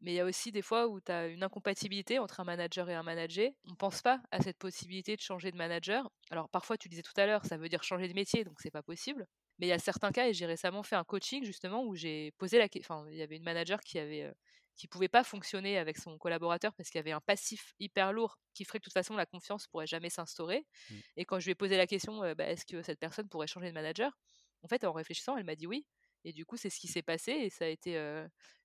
[0.03, 2.91] Mais il y a aussi des fois où tu as une incompatibilité entre un manager
[2.91, 3.51] et un manager.
[3.67, 6.11] On ne pense pas à cette possibilité de changer de manager.
[6.31, 8.73] Alors parfois, tu disais tout à l'heure, ça veut dire changer de métier, donc c'est
[8.73, 9.29] pas possible.
[9.63, 12.33] Mais il y a certains cas, et j'ai récemment fait un coaching justement où j'ai
[12.33, 12.97] posé la question.
[12.97, 14.29] Enfin, il y avait une manager qui avait
[14.75, 18.41] qui pouvait pas fonctionner avec son collaborateur parce qu'il y avait un passif hyper lourd
[18.55, 20.67] qui ferait que de toute façon la confiance pourrait jamais s'instaurer.
[20.91, 20.95] Mmh.
[21.19, 23.69] Et quand je lui ai posé la question, bah, est-ce que cette personne pourrait changer
[23.69, 24.19] de manager?
[24.65, 25.87] En fait, en réfléchissant, elle m'a dit oui.
[26.25, 27.97] Et du coup, c'est ce qui s'est passé et ça a été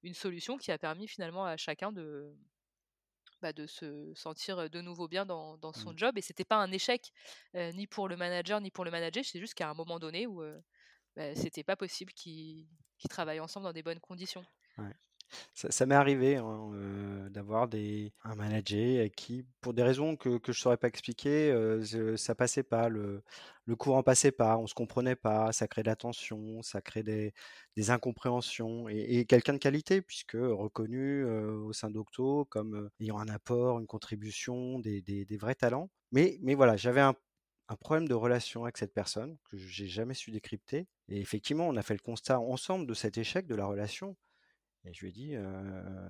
[0.02, 2.36] une solution qui a permis finalement à chacun de,
[3.44, 5.98] bah, de se sentir de nouveau bien dans, son mmh.
[6.00, 6.18] job.
[6.18, 7.12] Et c'était pas un échec
[7.54, 9.24] ni pour le manager ni pour le manager.
[9.24, 10.42] C'est juste qu'à un moment donné où
[11.18, 12.68] bah, c'était pas possible qu'ils
[13.10, 14.46] travaillent ensemble dans des bonnes conditions.
[15.54, 20.54] Ça, m'est arrivé hein, d'avoir des, un manager qui, pour des raisons que, je ne
[20.54, 21.54] saurais pas expliquer,
[22.16, 23.24] ça passait pas, le,
[23.66, 27.04] le courant passait pas, on se comprenait pas, ça crée de la tension, ça crée
[27.04, 27.34] des,
[27.76, 28.88] des incompréhensions.
[28.88, 34.80] Et, quelqu'un de qualité, puisque reconnu au sein d'Octo comme ayant un apport, une contribution,
[34.80, 35.90] des, des, des, vrais talents.
[36.12, 37.16] Mais, mais voilà, j'avais un
[37.70, 40.88] un problème de relation avec cette personne que j'ai jamais su décrypter.
[41.10, 44.16] Et effectivement, on a fait le constat ensemble de cet échec de la relation.
[44.86, 45.36] Et je lui ai dit,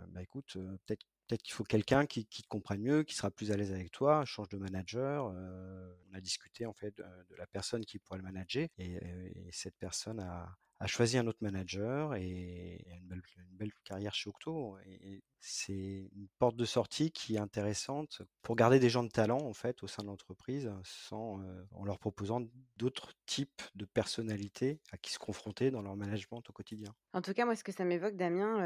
[0.10, 0.54] bah écoute,
[0.86, 3.92] peut-être peut-être qu'il faut quelqu'un qui, te comprenne mieux, qui sera plus à l'aise avec
[3.92, 5.26] toi, change de manager.
[5.26, 10.20] on a discuté en fait de, la personne qui pourrait le manager et cette personne
[10.20, 14.78] a, a choisi un autre manager et, une, belle, une, belle, carrière chez Octo.
[14.86, 19.40] Et, c'est une porte de sortie qui est intéressante pour garder des gens de talent
[19.40, 22.42] en fait au sein de l'entreprise, sans euh, en leur proposant
[22.78, 26.94] d'autres types de personnalités à qui se confronter dans leur management au quotidien.
[27.14, 28.58] En tout cas, moi, ce que ça m'évoque, Damien,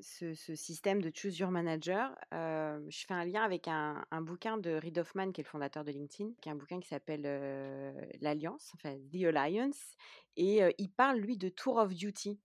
[0.00, 4.98] ce, système de choose your manager, je fais un lien avec un, bouquin de Reid
[4.98, 7.22] Hoffman, qui est le fondateur de LinkedIn, qui est un bouquin qui s'appelle
[8.20, 9.96] l'Alliance, enfin The Alliance,
[10.36, 12.40] et il parle lui de Tour of Duty.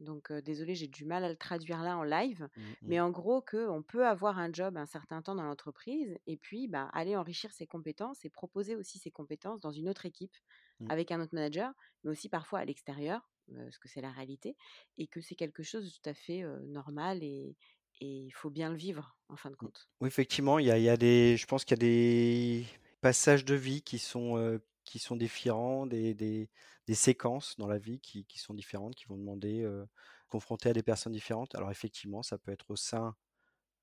[0.00, 2.74] Donc désolé, j'ai du mal à le traduire là en live, mmh, mmh.
[2.82, 6.36] mais en gros que on peut avoir un job un certain temps dans l'entreprise et
[6.36, 10.36] puis bah, aller enrichir ses compétences et proposer aussi ses compétences dans une autre équipe
[10.80, 10.90] mmh.
[10.90, 11.72] avec un autre manager,
[12.04, 14.56] mais aussi parfois à l'extérieur, parce que c'est la réalité,
[14.98, 17.56] et que c'est quelque chose de tout à fait normal et
[18.00, 19.88] il faut bien le vivre en fin de compte.
[20.00, 22.66] Oui, effectivement, il y a, y a des, je pense qu'il y a des
[23.00, 26.48] passages de vie qui sont qui sont différents, des, des,
[26.86, 29.84] des, séquences dans la vie qui, qui, sont différentes, qui vont demander euh,
[30.28, 31.54] confronter à des personnes différentes.
[31.54, 33.14] Alors effectivement, ça peut être au sein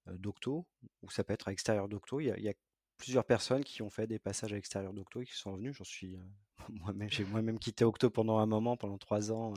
[0.07, 0.65] d'Octo
[1.01, 2.19] ou ça peut être à l'extérieur d'Octo.
[2.19, 2.53] Il, y a
[2.97, 5.75] plusieurs personnes qui ont fait des passages à l'extérieur d'Octo et qui sont revenus.
[5.75, 6.17] J'en suis
[6.69, 9.53] moi-même, j'ai moi-même quitté Octo pendant un moment, pendant trois ans,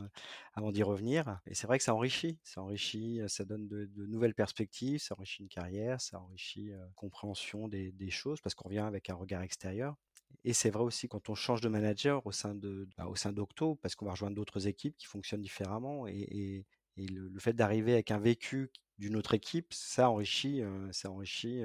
[0.55, 1.41] avant d'y revenir.
[1.47, 5.15] Et c'est vrai que ça enrichit, ça enrichit, ça donne de, de, nouvelles perspectives, ça
[5.15, 9.15] enrichit une carrière, ça enrichit euh, compréhension des, des choses parce qu'on revient avec un
[9.15, 9.97] regard extérieur.
[10.45, 13.33] Et c'est vrai aussi quand on change de manager au sein de, bah, au sein
[13.33, 16.07] d'Octo, parce qu'on va rejoindre d'autres équipes qui fonctionnent différemment.
[16.07, 16.67] Et,
[16.97, 20.63] le, fait d'arriver avec un vécu d'une autre équipe, ça enrichit,
[20.93, 21.63] ça enrichit.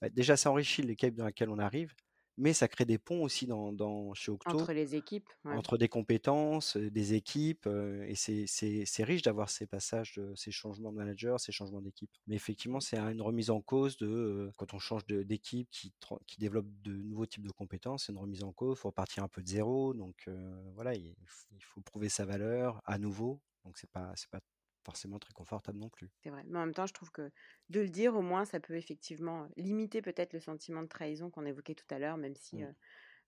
[0.00, 1.92] Bah, déjà, ça enrichit l'équipe dans laquelle on arrive,
[2.38, 4.50] mais ça crée des ponts aussi dans, dans chez Octo.
[4.50, 5.28] Entre les équipes.
[5.44, 7.66] Entre des compétences, des équipes.
[7.66, 12.10] et c'est riche d'avoir ces passages, ces changements de manager, ces changements d'équipe.
[12.26, 15.92] Mais effectivement, c'est une remise en cause de quand on change d'équipe qui,
[16.26, 18.76] qui développe de nouveaux types de compétences, c'est une remise en cause.
[18.78, 19.94] Il faut repartir un peu de zéro.
[19.94, 20.28] Donc
[20.74, 21.14] voilà, il,
[21.52, 23.40] il, faut prouver sa valeur à nouveau.
[23.64, 24.40] Donc c'est pas, c'est pas
[24.86, 26.08] forcément très confortable non plus.
[26.22, 26.44] C'est vrai.
[26.46, 27.32] Mais en même temps, je trouve que
[27.70, 31.44] de le dire, au moins, ça peut effectivement limiter peut-être le sentiment de trahison qu'on
[31.44, 32.74] évoquait tout à l'heure, même si mmh.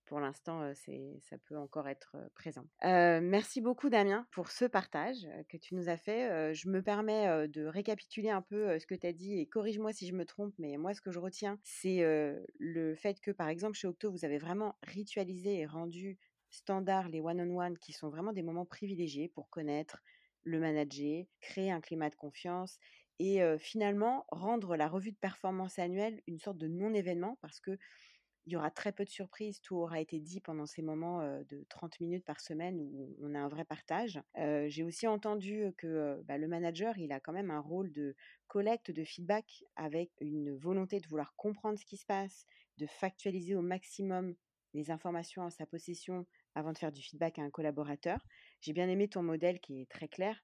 [0.07, 2.65] pour l'instant, c'est, ça peut encore être présent.
[2.83, 6.55] merci beaucoup, Damien, pour ce partage que tu nous as fait.
[6.55, 10.07] je me permets de récapituler un peu ce que tu as dit et corrige-moi si
[10.07, 12.01] je me trompe, mais moi, ce que je retiens, c'est
[12.59, 16.19] le fait que, par exemple, chez Octo, vous avez vraiment ritualisé et rendu
[16.51, 20.03] standard les one-on-one qui sont vraiment des moments privilégiés pour connaître
[20.45, 22.79] le manager, créer un climat de confiance
[23.21, 27.77] et finalement rendre la revue de performance annuelle une sorte de non-événement parce que
[28.47, 31.65] il y aura très peu de surprises, tout aura été dit pendant ces moments de
[31.69, 34.23] 30 minutes par semaine où on a un vrai partage.
[34.69, 38.15] J'ai aussi entendu que bah, le manager, il a quand même un rôle de
[38.47, 42.47] collecte de feedback avec une volonté de vouloir comprendre ce qui se passe,
[42.79, 44.35] de factualiser au maximum
[44.73, 48.25] les informations en sa possession avant de faire du feedback à un collaborateur.
[48.61, 50.43] J'ai bien aimé ton modèle qui est très clair.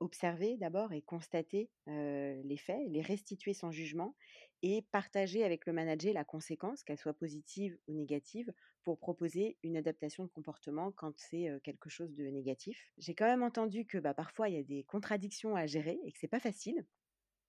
[0.00, 4.16] observer d'abord et constater les faits, les restituer sans jugement
[4.62, 8.52] et partager avec le manager la conséquence, qu'elle soit positive ou négative,
[8.82, 12.92] pour proposer une adaptation de comportement quand c'est quelque chose de négatif.
[12.98, 16.12] J'ai quand même entendu que bah, parfois il y a des contradictions à gérer et
[16.12, 16.86] que c'est pas facile.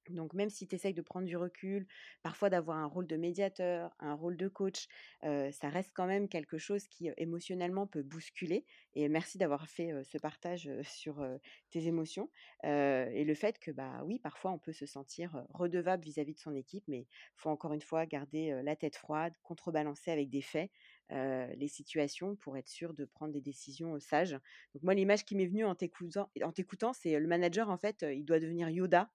[0.10, 1.88] Donc même si tu essayes de prendre du recul,
[2.24, 4.88] parfois d'avoir un rôle de médiateur, un rôle de coach,
[5.22, 8.66] ça reste quand même quelque chose qui émotionnellement peut bousculer.
[8.94, 11.26] Et merci d'avoir fait ce partage sur
[11.70, 12.30] tes émotions
[12.64, 16.56] et le fait que bah oui, parfois on peut se sentir redevable vis-à-vis de son
[16.56, 20.72] équipe, mais faut encore une fois garder la tête froide, contrebalancer avec des faits
[21.12, 24.38] les situations pour être sûr de prendre des décisions sages.
[24.74, 28.40] Donc moi, l'image qui m'est venue en t'écoutant, c'est le manager, en fait, il doit
[28.40, 29.10] devenir Yoda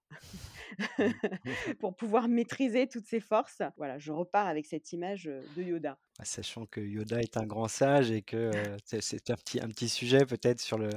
[1.79, 3.61] pour pouvoir maîtriser toutes ses forces.
[3.77, 5.97] Voilà, je repars avec cette image de Yoda.
[6.19, 8.51] Ah, sachant que Yoda est un grand sage et que
[8.85, 10.89] c'est un petit, un petit sujet peut-être sur le,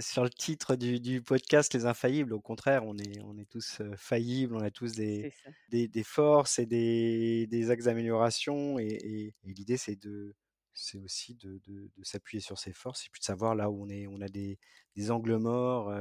[0.00, 2.32] sur le titre du, podcast Les Infaillibles.
[2.32, 5.32] Au contraire, on est, on est tous faillibles, on a tous des,
[5.68, 8.78] des, forces et des, des axes d'amélioration.
[8.78, 10.34] Et, l'idée, c'est de
[10.72, 13.88] c'est aussi de, de, s'appuyer sur ses forces et puis de savoir là où on
[13.88, 14.58] est on a des,
[14.96, 15.92] des angles morts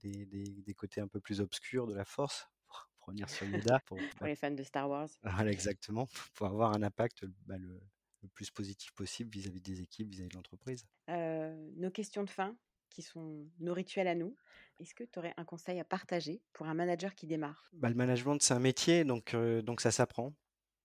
[0.00, 2.48] des, des, côtés un peu plus obscurs de la force
[2.98, 6.82] pour, revenir sur Yoda pour, les fans de Star Wars voilà, exactement pour avoir un
[6.82, 7.80] impact bah, le,
[8.22, 12.56] le, plus positif possible vis-à-vis des équipes vis-à-vis de l'entreprise nos questions de fin?
[12.92, 14.36] Qui sont nos rituels à nous.
[14.78, 17.72] Est-ce que tu aurais un conseil à partager pour un manager qui démarre?
[17.72, 20.32] Bah, Le management, c'est un métier, donc, donc ça s'apprend.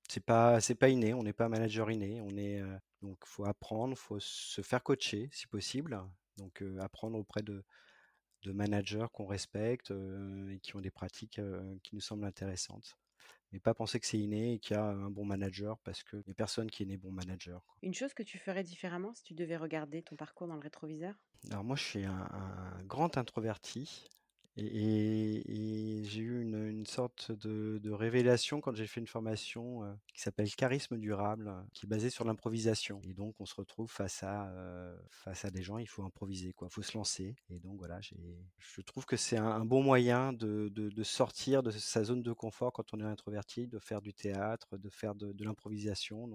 [0.10, 2.62] C'est pas c'est pas inné, on n'est pas manager inné, on est
[3.02, 6.02] Donc, faut apprendre, faut se faire coacher si possible.
[6.38, 7.64] Donc, apprendre auprès de,
[8.44, 11.42] de managers qu'on respecte et qui ont des pratiques
[11.84, 12.98] qui nous semblent intéressantes.
[13.52, 16.24] Mais pas penser que c'est inné et qu'il y a un bon manager parce qu'il
[16.26, 17.62] n'y a personne qui est né bon manager.
[17.82, 21.16] Une chose que tu ferais différemment si tu devais regarder ton parcours dans le rétroviseur?
[21.52, 24.10] Alors moi je suis un grand introverti
[24.58, 30.50] et, j'ai eu une, sorte de, révélation quand j'ai fait une formation euh, qui s'appelle
[30.56, 33.02] Charisme durable, qui est basée sur l'improvisation.
[33.04, 36.54] Et donc, on se retrouve face à, euh, face à des gens, il faut improviser,
[36.60, 37.36] il faut se lancer.
[37.50, 42.24] Et donc, voilà, je trouve que c'est un, bon moyen de, sortir de sa zone
[42.24, 46.28] de confort quand on est introverti, de faire du théâtre, de faire de, de l'improvisation.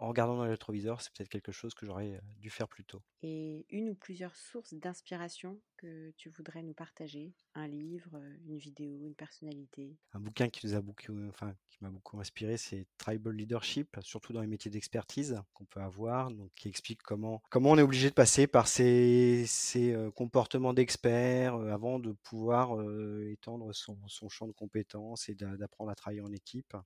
[0.00, 3.02] En regardant dans le rétroviseur, c'est peut-être quelque chose que j'aurais dû faire plus tôt.
[3.22, 7.34] Et une ou plusieurs sources d'inspiration que tu voudrais nous partager?
[7.54, 9.96] Un livre, une vidéo, une personnalité?
[10.12, 14.32] Un bouquin qui nous a beaucoup, enfin, qui m'a beaucoup inspiré, c'est Tribal Leadership, surtout
[14.32, 18.08] dans les métiers d'expertise qu'on peut avoir, donc qui explique comment comment on est obligé
[18.08, 22.76] de passer par ces, ces comportements d'experts avant de pouvoir
[23.22, 26.76] étendre son, son champ de compétences et d'apprendre à travailler en équipe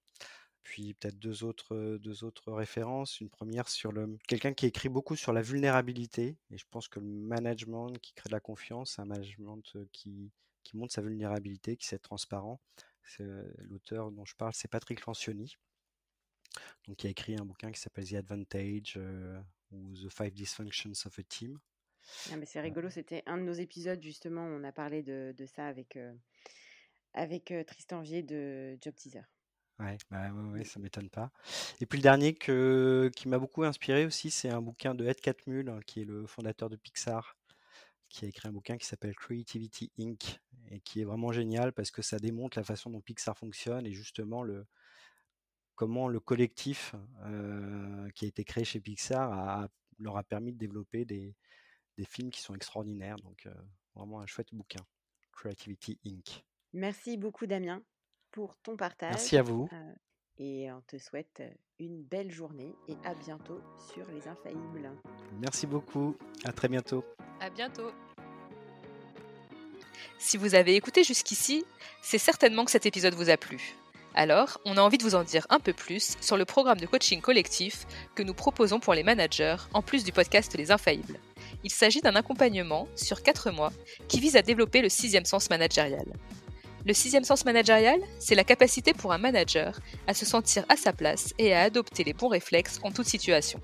[0.62, 3.20] puis peut-être deux autres, deux autres références.
[3.20, 6.36] Une première sur le quelqu'un qui écrit beaucoup sur la vulnérabilité.
[6.50, 10.30] Et je pense que le management qui crée de la confiance, un management qui,
[10.62, 12.60] qui montre sa vulnérabilité, qui sait être transparent.
[13.18, 15.56] L'auteur dont je parle, c'est Patrick Lancioni.
[16.86, 18.98] Donc, qui a écrit un bouquin qui s'appelle The Advantage
[19.70, 21.58] ou The Five Dysfunctions of a Team.
[22.30, 25.66] Ah, c'est rigolo, c'était un de nos épisodes justement, on a parlé de, de ça
[25.66, 25.96] avec,
[27.14, 29.22] avec Tristan Vier de Job Teaser.
[29.78, 31.32] Ouais, bah, ouais, ça m'étonne pas.
[31.80, 35.20] Et puis le dernier que, qui m'a beaucoup inspiré aussi, c'est un bouquin de Ed
[35.20, 37.36] Catmull, hein, qui est le fondateur de Pixar,
[38.08, 40.40] qui a écrit un bouquin qui s'appelle Creativity Inc.
[40.70, 43.92] et qui est vraiment génial parce que ça démontre la façon dont Pixar fonctionne et
[43.92, 44.66] justement le,
[45.74, 46.94] comment le collectif
[47.24, 49.68] euh, qui a été créé chez Pixar a,
[49.98, 51.34] leur a permis de développer des,
[51.96, 53.16] des films qui sont extraordinaires.
[53.16, 53.54] Donc euh,
[53.94, 54.84] vraiment un chouette bouquin,
[55.32, 56.44] Creativity Inc.
[56.74, 57.82] Merci beaucoup Damien
[58.32, 59.12] pour ton partage.
[59.12, 59.68] Merci à vous.
[60.38, 61.42] et on te souhaite
[61.78, 63.60] une belle journée et à bientôt
[63.92, 64.90] sur Les Infaillibles.
[65.40, 66.16] Merci beaucoup.
[66.44, 67.04] À très bientôt.
[67.40, 67.90] À bientôt.
[70.18, 71.64] Si vous avez écouté jusqu'ici,
[72.00, 73.74] c'est certainement que cet épisode vous a plu.
[74.14, 76.86] Alors, on a envie de vous en dire un peu plus sur le programme de
[76.86, 81.18] coaching collectif que nous proposons pour les managers, en plus du podcast Les Infaillibles.
[81.64, 83.72] Il s'agit d'un accompagnement sur 4 mois
[84.08, 86.04] qui vise à développer le sixième sens managérial.
[86.84, 90.92] Le sixième sens managérial, c'est la capacité pour un manager à se sentir à sa
[90.92, 93.60] place et à adopter les bons réflexes en toute situation.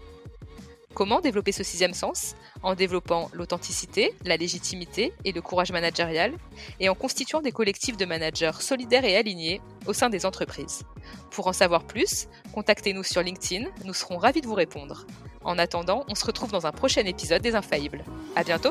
[0.95, 2.35] Comment développer ce sixième sens?
[2.63, 6.33] En développant l'authenticité, la légitimité et le courage managérial,
[6.81, 10.83] et en constituant des collectifs de managers solidaires et alignés au sein des entreprises.
[11.31, 15.07] Pour en savoir plus, contactez-nous sur LinkedIn, nous serons ravis de vous répondre.
[15.45, 18.05] En attendant, on se retrouve dans un prochain épisode des Infaillibles.
[18.35, 18.71] À bientôt!